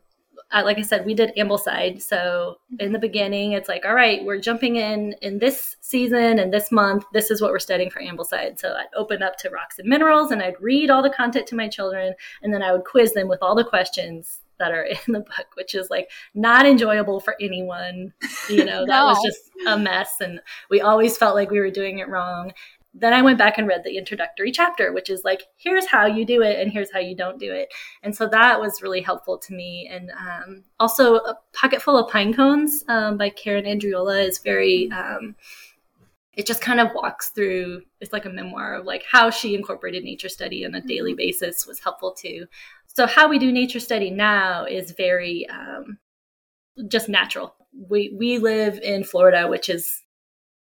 [0.50, 2.03] uh, like I said, we did Ambleside.
[2.03, 6.53] So in the beginning, it's like, all right, we're jumping in in this season and
[6.53, 7.05] this month.
[7.12, 8.59] This is what we're studying for Ambleside.
[8.59, 11.55] So I'd open up to rocks and minerals, and I'd read all the content to
[11.55, 15.12] my children, and then I would quiz them with all the questions that are in
[15.12, 18.12] the book, which is like not enjoyable for anyone.
[18.48, 20.16] You know, that was just a mess.
[20.20, 20.40] And
[20.70, 22.53] we always felt like we were doing it wrong.
[22.95, 26.26] Then I went back and read the introductory chapter, which is like, here's how you
[26.26, 27.72] do it and here's how you don't do it.
[28.03, 29.88] And so that was really helpful to me.
[29.90, 34.90] And um, also, A Pocket Full of Pine Cones um, by Karen Andreola is very.
[34.93, 35.34] Um,
[36.34, 40.03] it just kind of walks through it's like a memoir of like how she incorporated
[40.03, 41.18] nature study on a daily mm-hmm.
[41.18, 42.47] basis was helpful too
[42.86, 45.99] so how we do nature study now is very um,
[46.88, 47.55] just natural
[47.88, 50.01] we we live in florida which is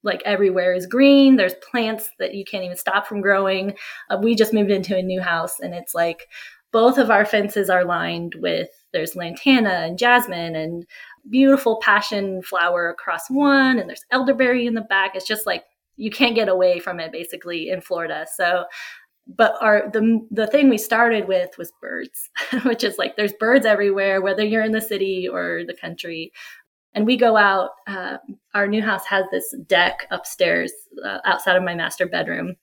[0.04, 3.74] like everywhere is green there's plants that you can't even stop from growing.
[4.10, 6.28] Uh, we just moved into a new house and it's like
[6.72, 10.86] both of our fences are lined with there's lantana and jasmine and
[11.30, 15.12] beautiful passion flower across one and there's elderberry in the back.
[15.14, 15.64] It's just like
[15.96, 18.26] you can't get away from it basically in florida.
[18.34, 18.66] So
[19.26, 22.28] but our the the thing we started with was birds
[22.64, 26.30] which is like there's birds everywhere whether you're in the city or the country
[26.94, 28.18] and we go out uh,
[28.54, 30.72] our new house has this deck upstairs
[31.04, 32.56] uh, outside of my master bedroom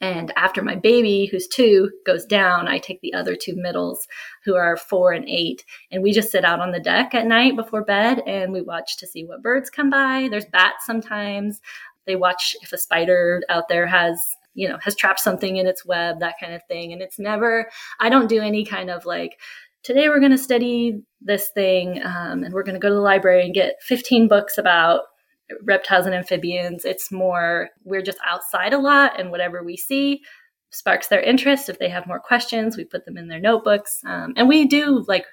[0.00, 4.08] and after my baby, who's two, goes down, I take the other two middles,
[4.44, 7.54] who are four and eight, and we just sit out on the deck at night
[7.54, 10.28] before bed and we watch to see what birds come by.
[10.30, 11.60] There's bats sometimes.
[12.06, 14.22] They watch if a spider out there has,
[14.54, 16.94] you know, has trapped something in its web, that kind of thing.
[16.94, 19.38] And it's never, I don't do any kind of like,
[19.82, 23.00] today we're going to study this thing um, and we're going to go to the
[23.00, 25.02] library and get 15 books about
[25.62, 26.84] reptiles and amphibians.
[26.84, 30.22] It's more, we're just outside a lot, and whatever we see
[30.70, 31.68] sparks their interest.
[31.68, 34.00] If they have more questions, we put them in their notebooks.
[34.06, 35.26] Um, and we do like,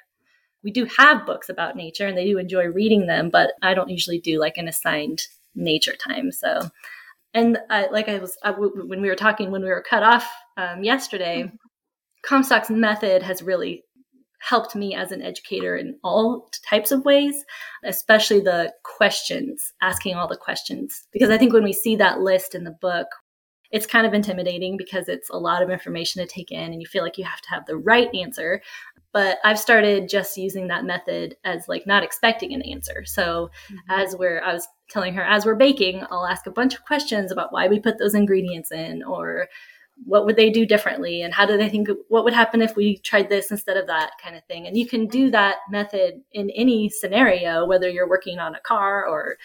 [0.63, 3.89] we do have books about nature and they do enjoy reading them, but I don't
[3.89, 5.21] usually do like an assigned
[5.53, 6.31] nature time.
[6.31, 6.59] So,
[7.33, 10.27] and I, like I was, I, when we were talking, when we were cut off
[10.57, 11.55] um, yesterday, mm-hmm.
[12.25, 13.83] Comstock's method has really
[14.39, 17.43] helped me as an educator in all types of ways,
[17.83, 21.05] especially the questions, asking all the questions.
[21.11, 23.07] Because I think when we see that list in the book,
[23.71, 26.87] it's kind of intimidating because it's a lot of information to take in and you
[26.87, 28.61] feel like you have to have the right answer.
[29.11, 33.03] But I've started just using that method as like not expecting an answer.
[33.05, 33.77] So mm-hmm.
[33.89, 37.31] as we're, I was telling her, as we're baking, I'll ask a bunch of questions
[37.31, 39.47] about why we put those ingredients in or
[40.05, 41.21] what would they do differently?
[41.21, 44.11] And how do they think what would happen if we tried this instead of that
[44.21, 44.67] kind of thing?
[44.67, 49.05] And you can do that method in any scenario whether you're working on a car
[49.05, 49.37] or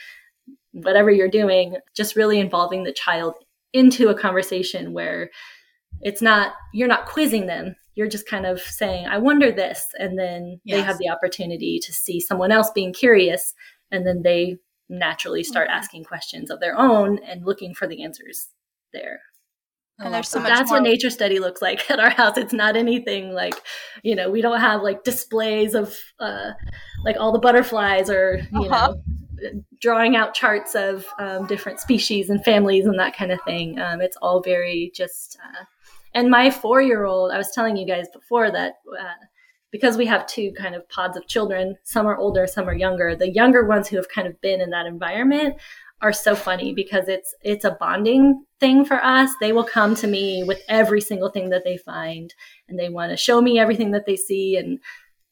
[0.72, 3.34] whatever you're doing just really involving the child
[3.72, 5.30] into a conversation where
[6.00, 7.74] it's not you're not quizzing them.
[7.94, 9.86] You're just kind of saying i wonder this.
[9.98, 10.76] And then yes.
[10.76, 13.54] they have the opportunity to see someone else being curious
[13.90, 15.78] and then they naturally start mm-hmm.
[15.78, 18.48] asking questions of their own and looking for the answers
[18.92, 19.20] there
[20.04, 20.80] and there's so much that's more.
[20.80, 23.54] what nature study looks like at our house it's not anything like
[24.02, 26.50] you know we don't have like displays of uh
[27.04, 28.92] like all the butterflies or you uh-huh.
[28.92, 29.02] know
[29.80, 34.00] drawing out charts of um, different species and families and that kind of thing um,
[34.00, 35.64] it's all very just uh,
[36.14, 39.14] and my four year old i was telling you guys before that uh,
[39.72, 43.16] because we have two kind of pods of children some are older some are younger
[43.16, 45.56] the younger ones who have kind of been in that environment
[46.02, 49.30] are so funny because it's it's a bonding thing for us.
[49.40, 52.34] They will come to me with every single thing that they find
[52.68, 54.80] and they want to show me everything that they see and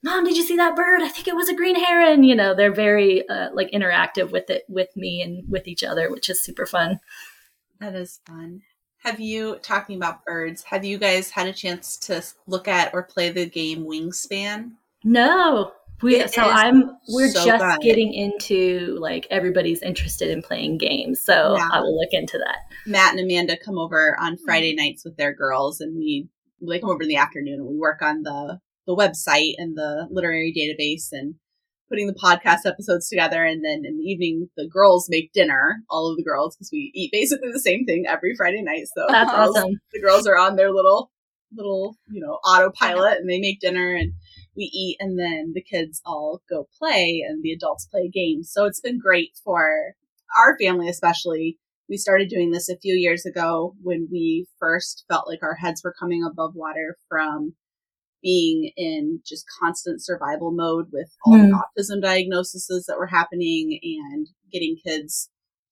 [0.02, 1.02] mom did you see that bird?
[1.02, 2.22] I think it was a green heron.
[2.22, 6.10] You know they're very uh, like interactive with it with me and with each other
[6.10, 7.00] which is super fun.
[7.80, 8.62] That is fun.
[8.98, 13.02] Have you talking about birds have you guys had a chance to look at or
[13.02, 14.72] play the game wingspan?
[15.02, 17.80] No we, so I'm we're so just good.
[17.80, 21.22] getting into like everybody's interested in playing games.
[21.22, 21.68] So yeah.
[21.72, 22.58] I will look into that.
[22.86, 24.44] Matt and Amanda come over on hmm.
[24.44, 26.28] Friday nights with their girls and we
[26.66, 30.08] they come over in the afternoon and we work on the the website and the
[30.10, 31.34] literary database and
[31.88, 36.10] putting the podcast episodes together and then in the evening the girls make dinner all
[36.10, 39.30] of the girls because we eat basically the same thing every friday night so that's
[39.34, 41.10] girls, awesome the girls are on their little
[41.52, 44.12] little you know autopilot and they make dinner and
[44.56, 48.50] we eat and then the kids all go play and the adults play games.
[48.52, 49.94] So it's been great for
[50.36, 51.58] our family, especially.
[51.88, 55.82] We started doing this a few years ago when we first felt like our heads
[55.82, 57.54] were coming above water from
[58.22, 61.48] being in just constant survival mode with all mm.
[61.48, 65.30] the autism diagnoses that were happening and getting kids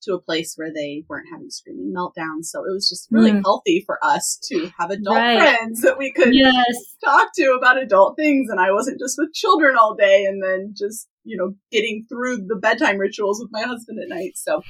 [0.08, 2.44] to a place where they weren't having screaming meltdowns.
[2.44, 3.42] So it was just really mm.
[3.44, 5.38] healthy for us to have adult right.
[5.38, 6.54] friends that we could yes.
[7.04, 8.50] talk to about adult things.
[8.50, 12.46] And I wasn't just with children all day and then just, you know, getting through
[12.46, 14.32] the bedtime rituals with my husband at night.
[14.36, 14.62] So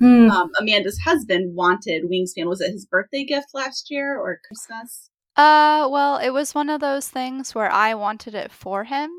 [0.00, 0.30] mm.
[0.30, 2.48] um, Amanda's husband wanted Wingspan.
[2.48, 5.09] Was it his birthday gift last year or Christmas?
[5.40, 9.10] Uh, well, it was one of those things where I wanted it for him.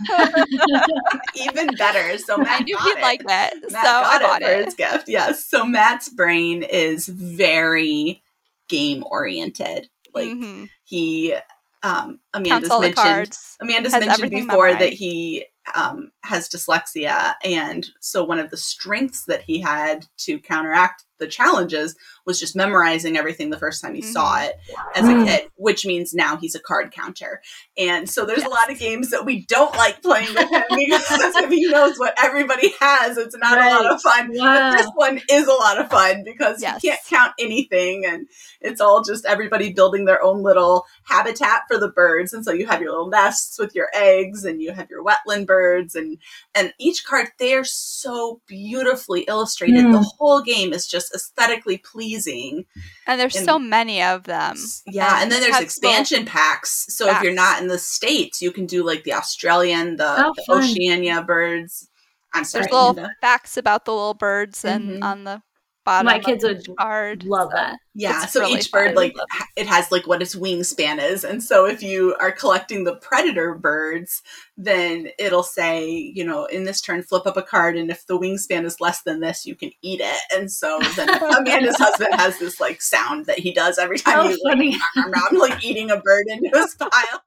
[1.36, 2.18] Even better.
[2.18, 3.00] So Matt I knew he'd it.
[3.00, 3.54] like that.
[3.70, 5.08] Matt so I bought it, it his gift.
[5.08, 5.46] Yes.
[5.46, 8.24] So Matt's brain is very
[8.68, 9.88] game oriented.
[10.12, 10.64] Like mm-hmm.
[10.82, 11.36] he
[11.84, 14.80] um Amanda's mentioned Amanda's mentioned before memorized.
[14.80, 17.34] that he um, has dyslexia.
[17.44, 21.94] And so one of the strengths that he had to counteract the challenges
[22.26, 24.10] was just memorizing everything the first time he mm-hmm.
[24.10, 24.58] saw it
[24.96, 27.40] as a kid, which means now he's a card counter.
[27.78, 28.48] And so there's yes.
[28.48, 31.98] a lot of games that we don't like playing with him because if he knows
[31.98, 33.72] what everybody has, it's not right.
[33.72, 34.32] a lot of fun.
[34.36, 36.82] But this one is a lot of fun because yes.
[36.82, 38.26] you can't count anything and
[38.60, 42.32] it's all just everybody building their own little habitat for the birds.
[42.32, 45.46] And so you have your little nests with your eggs and you have your wetland
[45.46, 46.18] birds and
[46.54, 49.84] and each card they're so beautifully illustrated.
[49.84, 49.92] Mm.
[49.92, 52.64] The whole game is just aesthetically pleasing.
[53.06, 54.56] And there's and, so many of them.
[54.86, 56.86] Yeah, and, and then there's expansion packs.
[56.88, 57.18] So packs.
[57.18, 60.52] if you're not in the states, you can do like the Australian, the, oh, the
[60.52, 61.88] Oceania birds.
[62.34, 62.64] I'm sorry.
[62.64, 65.02] There's little facts about the little birds and mm-hmm.
[65.02, 65.42] on the
[65.84, 66.06] bottom.
[66.06, 67.24] My kids would card.
[67.24, 67.78] love that.
[67.94, 68.86] Yeah, it's so really each fun.
[68.86, 69.14] bird like
[69.56, 73.54] it has like what its wingspan is, and so if you are collecting the predator
[73.54, 74.22] birds,
[74.56, 78.18] then it'll say, you know, in this turn, flip up a card, and if the
[78.18, 80.20] wingspan is less than this, you can eat it.
[80.34, 84.28] And so then Amanda's husband has this like sound that he does every time oh,
[84.28, 87.22] you like, around, like eating a bird into his pile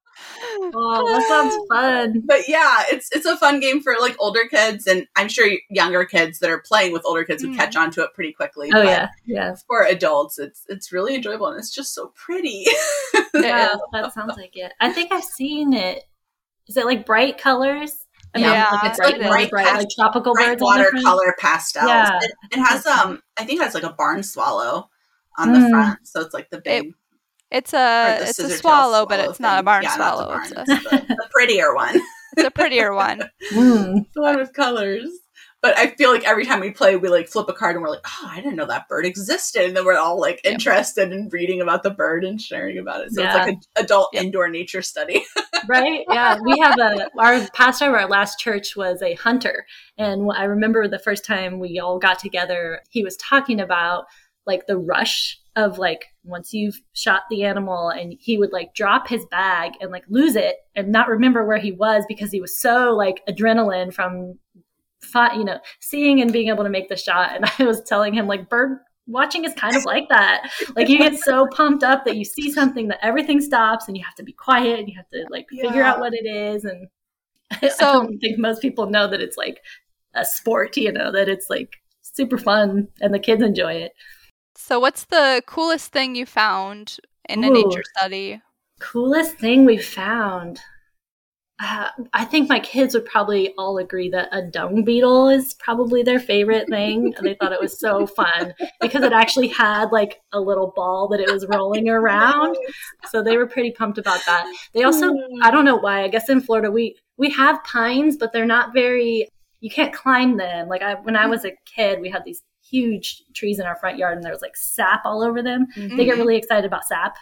[0.73, 2.23] oh, that sounds fun.
[2.25, 6.05] But yeah, it's it's a fun game for like older kids, and I'm sure younger
[6.05, 7.49] kids that are playing with older kids mm.
[7.49, 8.71] would catch on to it pretty quickly.
[8.73, 9.55] Oh yeah, yeah.
[9.67, 12.65] For adults, it's it's really enjoyable and it's just so pretty.
[13.33, 14.73] yeah, that sounds like it.
[14.79, 16.03] I think I've seen it.
[16.67, 18.05] Is it like bright colors?
[18.33, 21.87] I mean, yeah, like it's like bright, bright past, like tropical bright birds, watercolor pastels.
[21.87, 22.19] Yeah.
[22.21, 24.89] It, it, has um, I think it has like a barn swallow
[25.37, 25.69] on the mm.
[25.69, 26.87] front, so it's like the big.
[26.87, 26.93] It,
[27.55, 29.43] it's a it's a swallow, but it's thing.
[29.43, 30.25] not a barn yeah, swallow.
[30.25, 30.53] A barn.
[30.57, 31.95] It's, a, a, prettier one.
[32.37, 33.23] it's a prettier one.
[33.53, 34.05] Mm.
[34.13, 35.07] The one with colors.
[35.61, 37.89] But I feel like every time we play, we like flip a card and we're
[37.89, 39.63] like, oh, I didn't know that bird existed.
[39.63, 40.51] And then we're all like yeah.
[40.51, 43.13] interested in reading about the bird and sharing about it.
[43.13, 43.29] So yeah.
[43.29, 44.21] it's like an adult yeah.
[44.21, 45.23] indoor nature study.
[45.67, 46.05] right?
[46.09, 46.37] Yeah.
[46.43, 49.65] We have a, our pastor of our last church was a hunter.
[49.97, 54.05] And I remember the first time we all got together, he was talking about
[54.45, 59.07] like the rush of like once you've shot the animal and he would like drop
[59.07, 62.59] his bag and like lose it and not remember where he was because he was
[62.59, 64.37] so like adrenaline from
[65.35, 67.35] you know seeing and being able to make the shot.
[67.35, 70.49] And i was telling him like bird watching is kind of like that.
[70.75, 74.03] Like you get so pumped up that you see something that everything stops and you
[74.03, 75.63] have to be quiet and you have to like yeah.
[75.63, 76.65] figure out what it is.
[76.65, 76.87] And
[77.75, 79.61] so, i don't think most people know that it's like
[80.15, 83.91] a sport you know that it's like super fun and the kids enjoy it
[84.55, 86.97] so, what's the coolest thing you found
[87.27, 88.41] in Ooh, a nature study?
[88.79, 90.59] Coolest thing we found.
[91.61, 96.03] Uh, I think my kids would probably all agree that a dung beetle is probably
[96.03, 97.13] their favorite thing.
[97.15, 101.07] And they thought it was so fun because it actually had like a little ball
[101.09, 102.57] that it was rolling around.
[103.09, 104.53] So they were pretty pumped about that.
[104.73, 106.03] They also, I don't know why.
[106.03, 109.29] I guess in Florida we we have pines, but they're not very.
[109.61, 110.67] You can't climb them.
[110.67, 113.97] Like I, when I was a kid, we had these huge trees in our front
[113.97, 115.67] yard and there was like sap all over them.
[115.75, 115.97] Mm-hmm.
[115.97, 117.17] They get really excited about sap.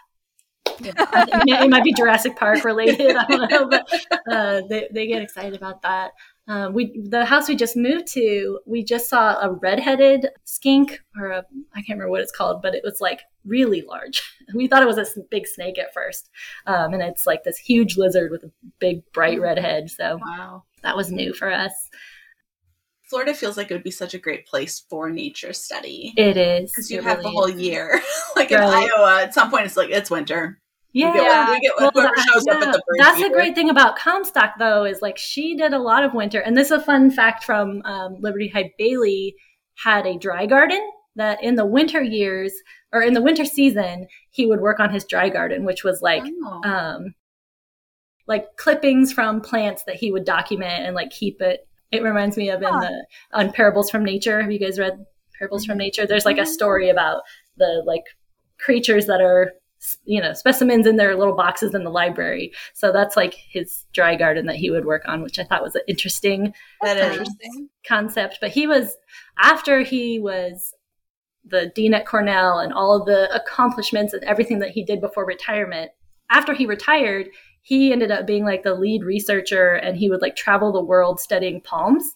[0.80, 3.16] it might be Jurassic Park related.
[3.20, 3.88] I don't know, but
[4.32, 6.12] uh, they, they get excited about that.
[6.46, 11.28] Um, we the house we just moved to, we just saw a redheaded skink or
[11.28, 14.22] a I can't remember what it's called, but it was like really large.
[14.54, 16.30] We thought it was a big snake at first,
[16.68, 19.90] um, and it's like this huge lizard with a big bright red head.
[19.90, 20.64] So wow.
[20.82, 21.90] that was new for us.
[23.14, 26.16] Florida feels like it would be such a great place for nature study.
[26.18, 27.62] It is because you it have really the whole is.
[27.62, 28.02] year.
[28.36, 28.64] like right.
[28.64, 30.60] in Iowa, at some point it's like it's winter.
[30.94, 32.72] Yeah, we get, we get well, that, yeah.
[32.98, 36.40] That's the great thing about Comstock, though, is like she did a lot of winter.
[36.40, 38.72] And this is a fun fact from um, Liberty Hyde.
[38.80, 39.36] Bailey
[39.76, 40.82] had a dry garden
[41.16, 42.52] that in the winter years
[42.92, 46.24] or in the winter season he would work on his dry garden, which was like
[46.46, 46.62] oh.
[46.64, 47.14] um,
[48.26, 52.50] like clippings from plants that he would document and like keep it it reminds me
[52.50, 54.42] of in the on Parables from Nature.
[54.42, 55.06] Have you guys read
[55.38, 55.80] Parables from mm-hmm.
[55.80, 56.06] Nature?
[56.06, 56.52] There's like a mm-hmm.
[56.52, 57.22] story about
[57.58, 58.04] the like
[58.60, 59.54] creatures that are
[60.06, 62.52] you know specimens in their little boxes in the library.
[62.74, 65.76] So that's like his dry garden that he would work on, which I thought was
[65.76, 67.70] an interesting, that interesting.
[67.88, 68.40] concept.
[68.42, 68.96] But he was
[69.38, 70.74] after he was
[71.46, 75.26] the dean at Cornell and all of the accomplishments and everything that he did before
[75.26, 75.92] retirement.
[76.30, 77.30] After he retired,
[77.64, 81.20] he ended up being like the lead researcher and he would like travel the world
[81.20, 82.12] studying palms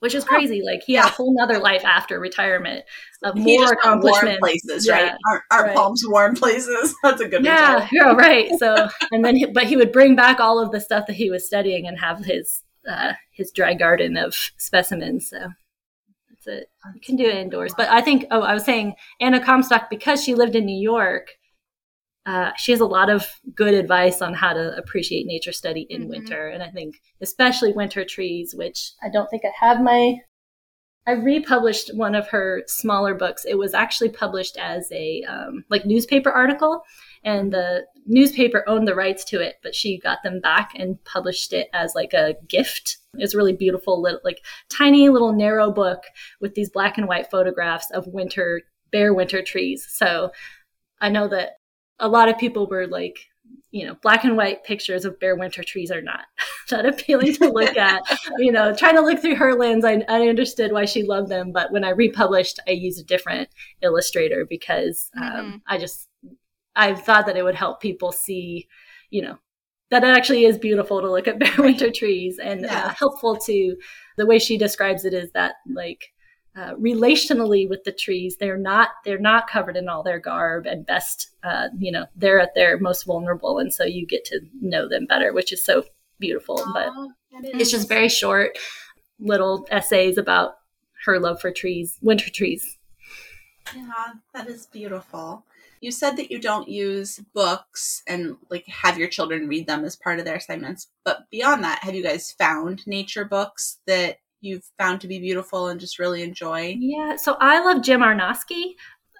[0.00, 0.62] which is crazy.
[0.64, 2.84] Like he had a whole nother life after retirement
[3.24, 4.38] of He more accomplishments.
[4.40, 5.12] places, Yeah, right?
[5.28, 5.76] Aren't, aren't right.
[5.76, 6.94] palms warm places?
[7.02, 7.88] That's a good Yeah, result.
[7.92, 8.50] yeah, right.
[8.58, 11.30] So, and then, he, but he would bring back all of the stuff that he
[11.30, 15.28] was studying and have his uh, his dry garden of specimens.
[15.30, 15.38] So
[16.30, 16.70] that's it.
[16.94, 17.74] You can do it indoors.
[17.76, 21.30] But I think, oh, I was saying Anna Comstock because she lived in New York.
[22.28, 26.04] Uh, she has a lot of good advice on how to appreciate nature study in
[26.04, 26.08] Mhm.
[26.10, 30.20] winter, and I think especially winter trees, which I don't think I have my.
[31.06, 33.46] I republished one of her smaller books.
[33.46, 36.82] It was actually published as a um, like newspaper article,
[37.24, 41.54] and the newspaper owned the rights to it, but she got them back and published
[41.54, 42.98] it as like a gift.
[43.14, 46.02] It's really beautiful, little, like tiny little narrow book
[46.42, 48.60] with these black and white photographs of winter
[48.92, 49.86] bare winter trees.
[49.88, 50.30] So
[51.00, 51.57] I know that
[52.00, 53.18] a lot of people were like,
[53.70, 56.20] you know, black and white pictures of bare winter trees are not
[56.70, 58.02] that appealing to look at.
[58.38, 61.52] you know, trying to look through her lens, I, I understood why she loved them,
[61.52, 63.48] but when I republished, I used a different
[63.82, 65.60] illustrator because um, Mhm.
[65.66, 66.08] I just
[66.76, 68.68] I thought that it would help people see,
[69.10, 69.38] you know,
[69.90, 73.76] that it actually is beautiful to look at bare winter trees and uh, helpful to
[74.16, 76.12] the way she describes it is that like
[76.58, 80.84] uh, relationally with the trees they're not they're not covered in all their garb and
[80.84, 84.88] best uh, you know they're at their most vulnerable and so you get to know
[84.88, 85.84] them better which is so
[86.18, 86.88] beautiful but
[87.44, 88.58] it's just very short
[89.20, 90.58] little essays about
[91.04, 92.76] her love for trees winter trees
[93.76, 95.44] Yeah, that is beautiful.
[95.80, 99.94] You said that you don't use books and like have your children read them as
[99.94, 100.88] part of their assignments.
[101.04, 105.68] But beyond that, have you guys found nature books that you've found to be beautiful
[105.68, 106.76] and just really enjoy?
[106.78, 108.72] Yeah, so I love Jim Arnosky.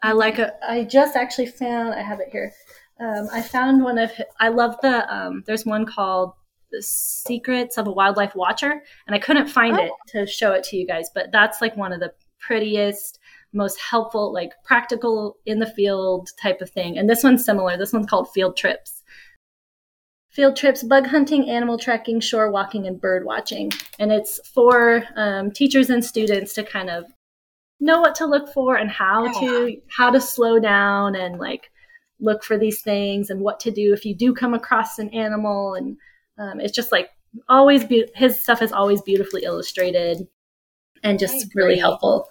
[0.03, 0.53] I like a.
[0.67, 1.95] I just actually found.
[1.95, 2.53] I have it here.
[3.01, 4.11] Um, I found one of.
[4.41, 5.13] I love the.
[5.13, 6.33] Um, there's one called
[6.71, 9.85] "The Secrets of a Wildlife Watcher," and I couldn't find Oh.
[9.85, 13.19] it to show it to you guys, but that's like one of the prettiest,
[13.53, 16.97] most helpful, like practical in the field type of thing.
[16.97, 17.77] And this one's similar.
[17.77, 18.98] This one's called Field Trips.
[20.39, 23.73] Field trips, bug hunting, animal tracking, shore walking, and bird watching.
[23.99, 27.07] And it's for um, teachers and students to kind of
[27.81, 31.73] know what to look for and how to how to slow down and like
[32.21, 35.75] look for these things and what to do if you do come across an animal
[35.75, 35.97] and
[36.39, 37.11] um, it's just like
[37.49, 40.29] always be- his stuff is always beautifully illustrated
[41.03, 42.29] and just really helpful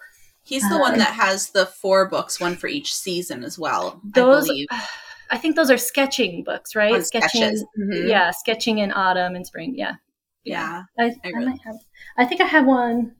[0.47, 3.99] He's the one Um, that has the four books, one for each season as well.
[4.05, 4.49] those
[5.31, 6.93] I think those are sketching books right?
[6.93, 7.65] On sketching sketches.
[7.79, 8.07] Mhm.
[8.07, 9.73] yeah sketching in autumn and spring.
[9.75, 9.95] Yeah.
[10.43, 10.83] Yeah.
[10.97, 11.75] I, I I, really- might have
[12.17, 13.15] i think i have one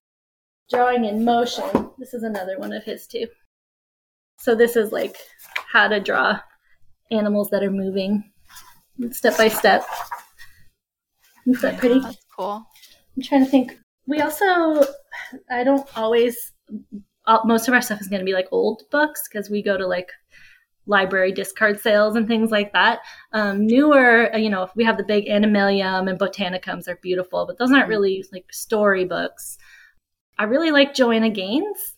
[0.70, 1.64] drawing in motion.
[1.98, 3.28] This is another one of his too.
[4.40, 5.16] So this is like
[5.72, 6.40] how to draw
[7.12, 8.32] animals that are moving
[9.12, 9.86] step by step.
[11.46, 12.00] Is that pretty?
[12.02, 12.66] That's cool.
[13.16, 13.78] i'm trying to think.
[14.08, 14.84] We also
[15.50, 16.54] i don't always
[17.26, 19.78] uh, most of our stuff is going to be like old books because we go
[19.78, 20.10] to like
[20.88, 23.00] library discard sales and things like that.
[23.34, 27.46] Um, newer uh, you know if we have the big animalium and botanicums are beautiful
[27.46, 29.58] but those aren't really like story books
[30.40, 31.96] i really like joanna gaines.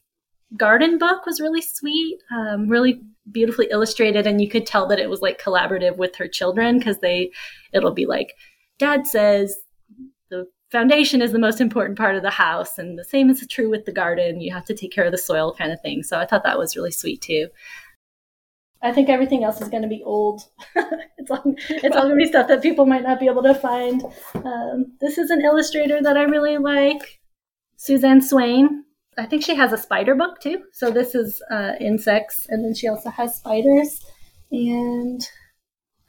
[0.58, 5.10] Garden book was really sweet um, really beautifully illustrated and you could tell that it
[5.10, 7.32] was like collaborative with her children because they
[7.72, 8.34] it'll be like
[8.80, 9.56] dad says
[10.32, 13.70] the foundation is the most important part of the house and the same is true
[13.70, 14.40] with the garden.
[14.40, 16.04] You have to take care of the soil kind of thing.
[16.04, 17.50] So i thought that was really sweet too
[18.82, 20.42] i think everything else is going to be old.
[21.22, 23.54] It's all it's all going to be stuff that people might not be able to
[23.54, 24.04] find.
[24.36, 27.20] Um, this is an illustrator that i really like
[27.76, 28.86] Su Zan Swain.
[29.18, 30.64] I think she has a spider book too.
[30.72, 34.06] So this is uh, insects and then she also has spiders
[34.52, 35.22] and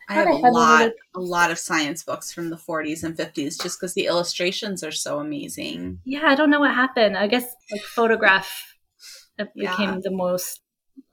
[0.08, 2.56] I have I a have a lot, little- a lot of science books from the
[2.56, 6.00] 40s and 50s just because the illustrations are so amazing.
[6.04, 7.16] yeah i don't know what happened.
[7.16, 8.76] I guess like photograph
[9.38, 9.46] Yeah.
[9.56, 10.59] became the most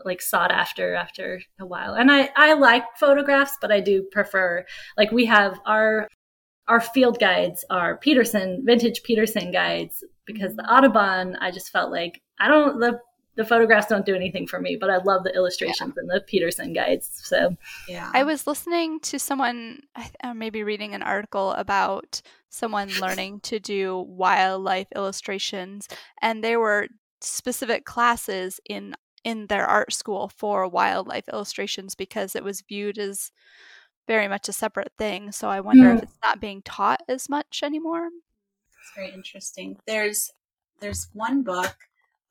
[0.03, 1.93] like sought after after a while.
[1.93, 4.65] And i i like photographs but i do prefer
[4.97, 6.07] like we have our
[6.67, 10.03] our field guides are peterson vintage peterson guides.
[10.25, 12.99] Because the audubon i just felt like i don't the
[13.35, 16.73] the photographs don't do anything for me but i love the illustrations and the peterson
[16.73, 17.55] guides so.
[17.87, 18.09] Yeah.
[18.13, 23.41] I was listening to someone, I th- or maybe reading an article about someone learning
[23.41, 25.87] to do wildlife illustrations,
[26.21, 26.87] and there were
[27.21, 28.95] specific classes in
[29.27, 33.33] in their art school for wildlife illustrations because it was viewed as
[34.07, 35.33] very much a separate thing.
[35.33, 35.97] So I wonder mm.
[35.97, 38.07] if it's not being taught as much anymore.
[38.07, 39.79] It's very interesting.
[39.85, 40.31] There's
[40.79, 41.75] there's one book.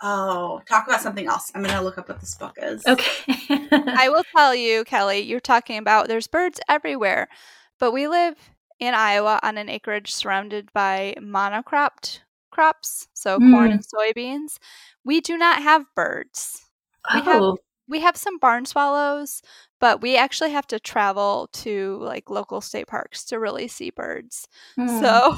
[0.02, 1.52] Oh, talk about something else.
[1.54, 2.82] I'm gonna look up what this book is.
[2.86, 3.26] Okay.
[3.70, 5.20] I will tell you, Kelly.
[5.20, 7.28] You're talking about there's birds everywhere,
[7.78, 8.36] but we live
[8.80, 12.20] in Iowa on an acreage surrounded by monocropped
[12.50, 13.52] crops, so mm.
[13.52, 14.56] corn and soybeans.
[15.04, 16.65] We do not have birds.
[17.14, 17.22] We oh.
[17.22, 19.42] have we have some barn swallows,
[19.80, 24.48] but we actually have to travel to like local state parks to really see birds.
[24.78, 25.00] Mm.
[25.00, 25.36] So,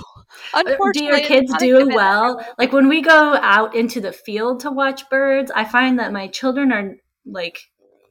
[0.55, 2.45] unfortunately, do your kids do well?
[2.59, 6.29] Like when we go out into the field to watch birds, I find that my
[6.29, 6.97] children are
[7.27, 7.61] like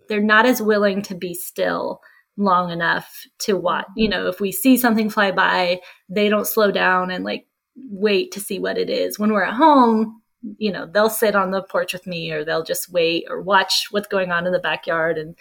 [0.07, 1.99] they're not as willing to be still
[2.37, 3.87] long enough to watch.
[3.95, 8.31] You know, if we see something fly by, they don't slow down and like wait
[8.33, 9.17] to see what it is.
[9.17, 10.21] When we're at home,
[10.57, 13.87] you know, they'll sit on the porch with me or they'll just wait or watch
[13.91, 15.35] what's going on in the backyard and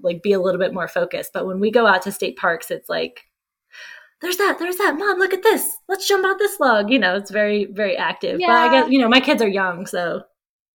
[0.00, 1.32] like be a little bit more focused.
[1.32, 3.24] But when we go out to state parks, it's like,
[4.22, 5.76] there's that, there's that, mom, look at this.
[5.88, 6.90] Let's jump out this log.
[6.90, 8.40] You know, it's very, very active.
[8.40, 8.46] Yeah.
[8.46, 10.22] But I guess, you know, my kids are young, so.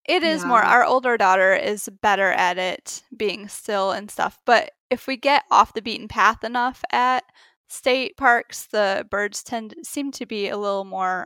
[0.08, 0.48] It is yeah.
[0.48, 0.62] more.
[0.62, 4.40] Our older daughter is better at it being still and stuff.
[4.46, 7.24] But if we get off the beaten path enough at
[7.68, 11.26] state parks, the birds tend seem to be a little more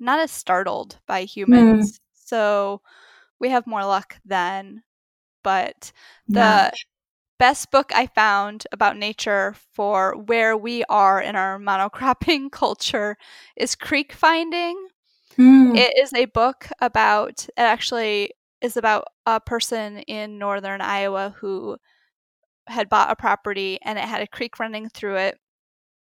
[0.00, 1.92] not as startled by humans.
[1.92, 2.00] Mm.
[2.14, 2.80] So
[3.38, 4.82] we have more luck then.
[5.42, 5.92] But
[6.28, 6.70] the yeah.
[7.38, 13.16] best book I found about nature for where we are in our monocropping culture
[13.56, 14.88] is Creek Finding.
[15.38, 15.76] Mm.
[15.76, 21.78] It is a book about, it actually is about a person in northern Iowa who
[22.66, 25.38] had bought a property and it had a creek running through it.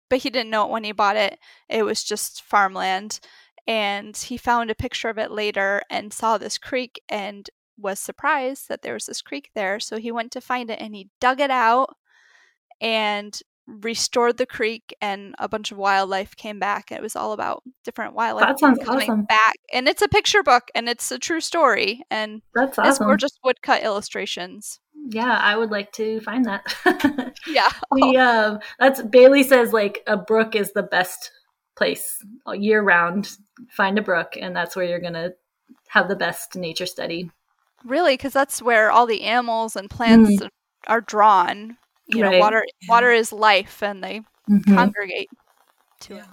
[0.10, 1.40] But he didn't know it when he bought it.
[1.68, 3.20] It was just farmland
[3.68, 8.70] and he found a picture of it later and saw this creek and was surprised
[8.70, 11.40] that there was this creek there so he went to find it and he dug
[11.40, 11.96] it out
[12.80, 17.64] and restored the creek and a bunch of wildlife came back it was all about
[17.84, 19.26] different wildlife that sounds coming awesome.
[19.26, 23.10] back and it's a picture book and it's a true story and that's awesome.
[23.10, 29.02] it's just woodcut illustrations yeah i would like to find that yeah we um that's
[29.02, 31.32] bailey says like a brook is the best
[31.76, 32.18] place
[32.54, 33.30] year round.
[33.70, 35.34] Find a brook, and that's where you're going to
[35.90, 37.32] have the best nature study.
[37.84, 40.50] Really, because that's where all the animals and plants mm.
[40.88, 41.78] are drawn.
[42.08, 42.34] You right.
[42.34, 44.76] know, water water is life, and they mm-hmm.
[44.76, 45.30] congregate
[46.02, 46.22] to yeah.
[46.22, 46.28] it.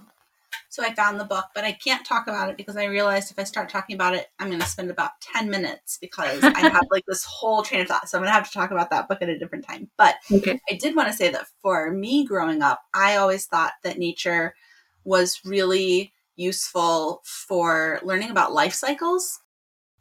[0.73, 3.37] So I found the book, but I can't talk about it because I realized if
[3.37, 6.87] I start talking about it, I'm going to spend about 10 minutes because I have
[6.89, 8.09] like this whole train of thought.
[8.09, 9.91] So I'm going to have to talk about that book at a different time.
[9.99, 10.59] But okay.
[10.71, 14.55] I did want to say that for me growing up, I always thought that nature
[15.03, 19.39] was really useful for learning about life cycles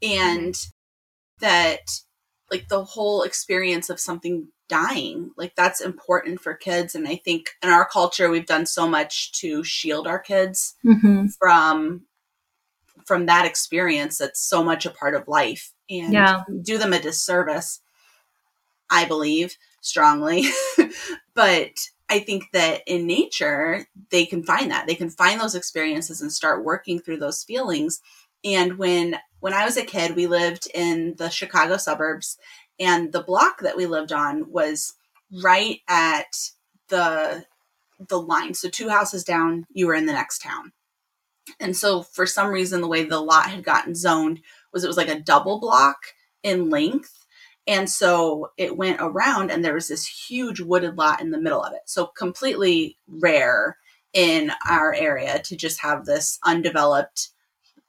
[0.03, 0.55] and
[1.41, 1.81] that
[2.51, 7.51] like the whole experience of something dying like that's important for kids and i think
[7.63, 11.27] in our culture we've done so much to shield our kids mm-hmm.
[11.39, 12.03] from
[13.05, 16.43] from that experience that's so much a part of life and yeah.
[16.63, 17.81] do them a disservice
[18.89, 20.45] i believe strongly
[21.35, 21.73] but
[22.13, 24.87] I think that in nature, they can find that.
[24.87, 28.03] They can find those experiences and start working through those feelings.
[28.45, 32.37] And when when I was a kid, we lived in the Chicago suburbs
[32.79, 34.93] and the block that we lived on was
[35.43, 36.37] right at
[36.89, 37.47] the
[37.99, 38.53] the line.
[38.53, 40.73] So two houses down, you were in the next town.
[41.59, 44.41] And so for some reason the way the lot had gotten zoned
[44.71, 45.97] was it was like a double block
[46.43, 47.22] in length
[47.67, 51.63] and so it went around, and there was this huge wooded lot in the middle
[51.63, 51.83] of it.
[51.87, 53.77] So completely rare
[54.13, 57.31] in our area to just have this undeveloped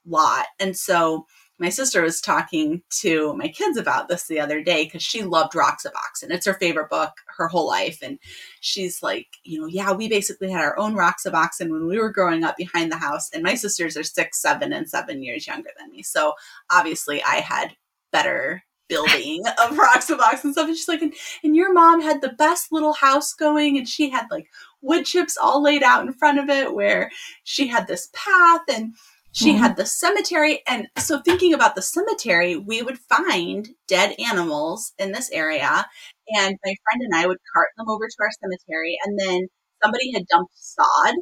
[0.06, 0.46] lot.
[0.58, 1.26] And so
[1.58, 5.52] my sister was talking to my kids about this the other day because she loved
[5.52, 7.98] Roxaboxen it's her favorite book her whole life.
[8.02, 8.18] And
[8.60, 12.44] she's like, you know, yeah, we basically had our own Roxaboxen when we were growing
[12.44, 13.30] up behind the house.
[13.32, 16.02] And my sisters are six, seven, and seven years younger than me.
[16.02, 16.32] So
[16.70, 17.76] obviously I had
[18.10, 20.68] better building of Roxaboxen and stuff.
[20.68, 24.10] And she's like, and, and your mom had the best little house going, and she
[24.10, 24.46] had like
[24.82, 27.10] wood chips all laid out in front of it, where
[27.42, 28.94] she had this path and
[29.32, 29.62] she mm-hmm.
[29.62, 30.62] had the cemetery.
[30.66, 35.86] And so, thinking about the cemetery, we would find dead animals in this area,
[36.28, 39.48] and my friend and I would cart them over to our cemetery, and then
[39.82, 41.14] somebody had dumped sod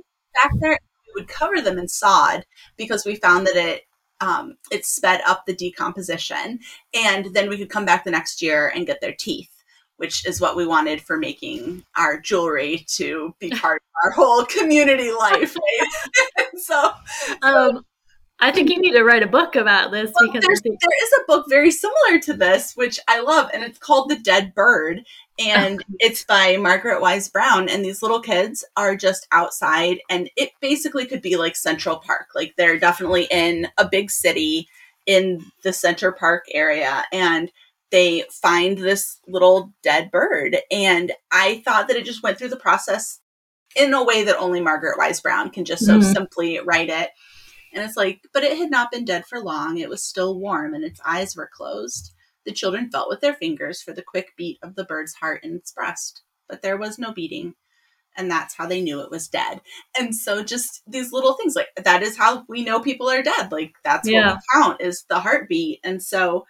[0.42, 0.78] back there.
[1.14, 2.44] We would cover them in sod
[2.76, 3.82] because we found that it
[4.22, 6.60] um, it sped up the decomposition.
[6.94, 9.50] And then we could come back the next year and get their teeth,
[9.96, 14.44] which is what we wanted for making our jewelry to be part of our whole
[14.46, 15.56] community life.
[15.56, 16.46] Right?
[16.56, 16.92] so,
[17.42, 17.84] um,
[18.42, 21.12] I think you need to write a book about this well, because think- there is
[21.12, 25.04] a book very similar to this, which I love, and it's called The Dead Bird.
[25.38, 27.68] And it's by Margaret Wise Brown.
[27.68, 32.30] And these little kids are just outside, and it basically could be like Central Park.
[32.34, 34.68] Like they're definitely in a big city
[35.06, 37.04] in the Center Park area.
[37.12, 37.50] And
[37.92, 40.56] they find this little dead bird.
[40.72, 43.20] And I thought that it just went through the process
[43.76, 46.12] in a way that only Margaret Wise Brown can just so mm-hmm.
[46.12, 47.10] simply write it.
[47.72, 49.78] And it's like, but it had not been dead for long.
[49.78, 52.12] It was still warm and its eyes were closed.
[52.44, 55.54] The children felt with their fingers for the quick beat of the bird's heart in
[55.54, 57.54] its breast, but there was no beating.
[58.14, 59.62] And that's how they knew it was dead.
[59.98, 63.50] And so, just these little things like that is how we know people are dead.
[63.50, 64.32] Like, that's yeah.
[64.32, 65.80] what we count is the heartbeat.
[65.82, 66.44] And so,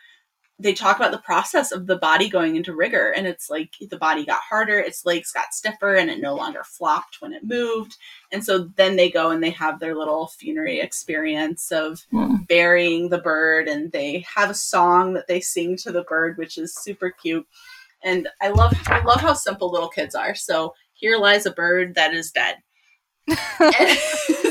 [0.63, 3.97] they talk about the process of the body going into rigor and it's like the
[3.97, 7.97] body got harder its legs got stiffer and it no longer flopped when it moved.
[8.31, 12.47] And so then they go and they have their little funerary experience of mm.
[12.47, 16.57] burying the bird and they have a song that they sing to the bird which
[16.59, 17.47] is super cute.
[18.05, 20.35] And i love i love how simple little kids are.
[20.35, 22.57] So here lies a bird that is dead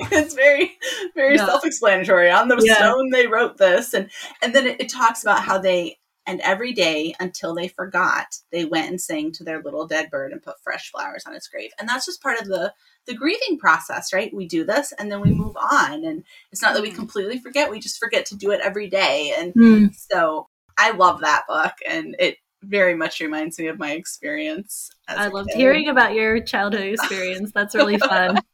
[0.00, 0.76] like, it's very
[1.14, 1.46] very yeah.
[1.46, 2.74] self-explanatory on the yeah.
[2.76, 4.10] stone they wrote this and
[4.42, 8.64] and then it, it talks about how they and every day until they forgot they
[8.64, 11.70] went and sang to their little dead bird and put fresh flowers on its grave
[11.78, 12.72] and that's just part of the
[13.06, 16.74] the grieving process right we do this and then we move on and it's not
[16.74, 16.96] that we mm.
[16.96, 19.94] completely forget we just forget to do it every day and mm.
[19.94, 22.36] so i love that book and it
[22.68, 24.90] very much reminds me of my experience.
[25.08, 25.56] I loved kid.
[25.58, 27.52] hearing about your childhood experience.
[27.52, 28.38] That's really fun.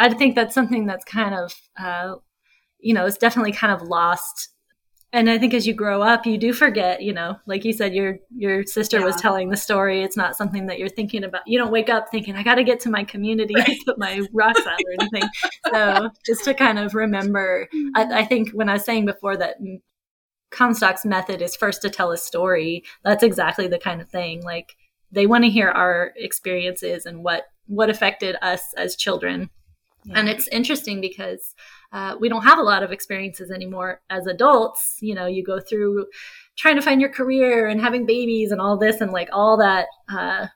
[0.00, 2.14] I think that's something that's kind of, uh,
[2.78, 4.48] you know, it's definitely kind of lost.
[5.12, 7.02] And I think as you grow up, you do forget.
[7.02, 9.04] You know, like you said, your your sister yeah.
[9.04, 10.02] was telling the story.
[10.02, 11.42] It's not something that you're thinking about.
[11.46, 13.76] You don't wake up thinking, "I got to get to my community right.
[13.84, 15.28] put my rocks out" or anything.
[15.72, 19.56] so just to kind of remember, I, I think when I was saying before that
[20.50, 22.84] Comstock's method is first to tell a story.
[23.04, 24.42] That's exactly the kind of thing.
[24.42, 24.76] Like
[25.12, 29.50] they want to hear our experiences and what what affected us as children.
[30.04, 30.18] Yeah.
[30.18, 31.54] And it's interesting because
[31.92, 34.96] uh, we don't have a lot of experiences anymore as adults.
[35.00, 36.06] You know, you go through
[36.56, 39.86] trying to find your career and having babies and all this and like all that
[40.08, 40.46] uh,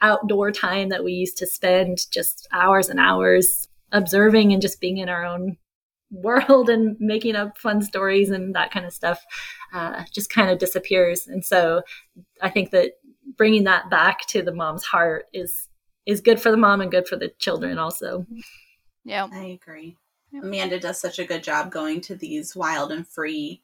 [0.00, 4.98] outdoor time that we used to spend just hours and hours observing and just being
[4.98, 5.56] in our own
[6.10, 9.24] world and making up fun stories and that kind of stuff
[9.72, 11.26] uh, just kind of disappears.
[11.26, 11.82] And so
[12.42, 12.92] I think that
[13.36, 15.68] bringing that back to the mom's heart is
[16.06, 18.24] is good for the mom and good for the children also.
[19.06, 19.96] Yeah, I agree.
[20.42, 23.62] Amanda does such a good job going to these wild and free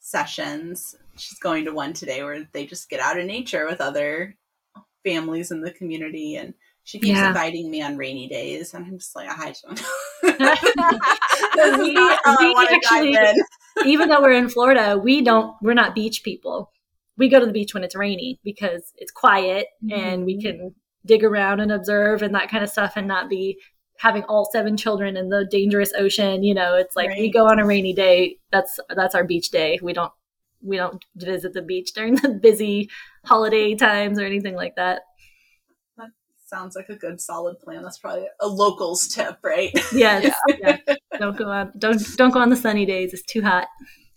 [0.00, 0.94] sessions.
[1.16, 4.36] She's going to one today where they just get out in nature with other
[5.04, 6.54] families in the community and
[6.84, 7.28] she keeps yeah.
[7.28, 9.82] inviting me on rainy days, and I'm just like, I don't
[12.70, 13.16] actually,
[13.86, 15.56] even though we're in Florida, we don't.
[15.62, 16.70] We're not beach people.
[17.16, 19.98] We go to the beach when it's rainy because it's quiet mm-hmm.
[19.98, 20.74] and we can
[21.06, 23.58] dig around and observe and that kind of stuff, and not be
[23.98, 26.42] having all seven children in the dangerous ocean.
[26.42, 27.20] You know, it's like right.
[27.20, 28.38] we go on a rainy day.
[28.52, 29.78] That's that's our beach day.
[29.82, 30.12] We don't
[30.62, 32.88] we don't visit the beach during the busy
[33.24, 35.02] holiday times or anything like that
[35.96, 36.08] That
[36.46, 37.82] sounds like a good solid plan.
[37.82, 39.70] That's probably a locals tip, right?
[39.92, 40.34] Yes.
[40.58, 40.78] Yeah.
[40.86, 40.94] yeah.
[41.18, 43.12] Don't go on don't don't go on the sunny days.
[43.12, 43.68] It's too hot.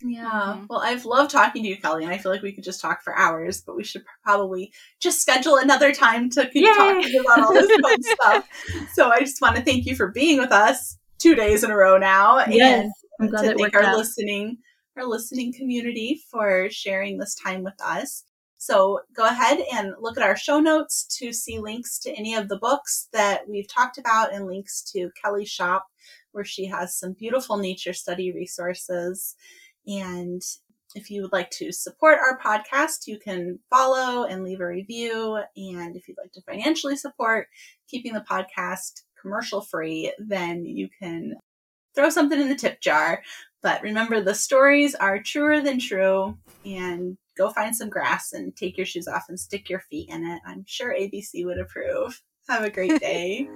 [0.04, 0.30] Yeah.
[0.30, 0.66] Mm-hmm.
[0.70, 3.04] Well, I've loved talking to you, Kelly, and I feel like we could just talk
[3.04, 6.74] for hours, but we should probably just schedule another time to keep Yay!
[6.74, 8.50] talking about all this fun stuff.
[8.94, 11.76] So I just want to thank you for being with us two days in a
[11.76, 12.46] row now.
[12.48, 12.84] Yes.
[12.84, 13.98] And I'm glad to thank our out.
[13.98, 14.58] listening
[14.98, 18.24] our listening community for sharing this time with us.
[18.58, 22.50] So go ahead and look at our show notes to see links to any of
[22.50, 25.86] the books that we've talked about and links to Kelly's shop
[26.32, 29.36] where she has some beautiful nature study resources.
[29.88, 30.42] And
[30.96, 35.38] if you would like to support our podcast, you can follow and leave a review.
[35.56, 37.48] And if you'd like to financially support
[37.88, 41.36] keeping the podcast commercial free, then you can
[41.96, 43.22] throw something in the tip jar.
[43.62, 46.38] But remember, the stories are truer than true.
[46.66, 50.26] And go find some grass and take your shoes off and stick your feet in
[50.26, 50.42] it.
[50.46, 52.22] I'm sure ABC would approve.
[52.50, 53.48] Have a great day.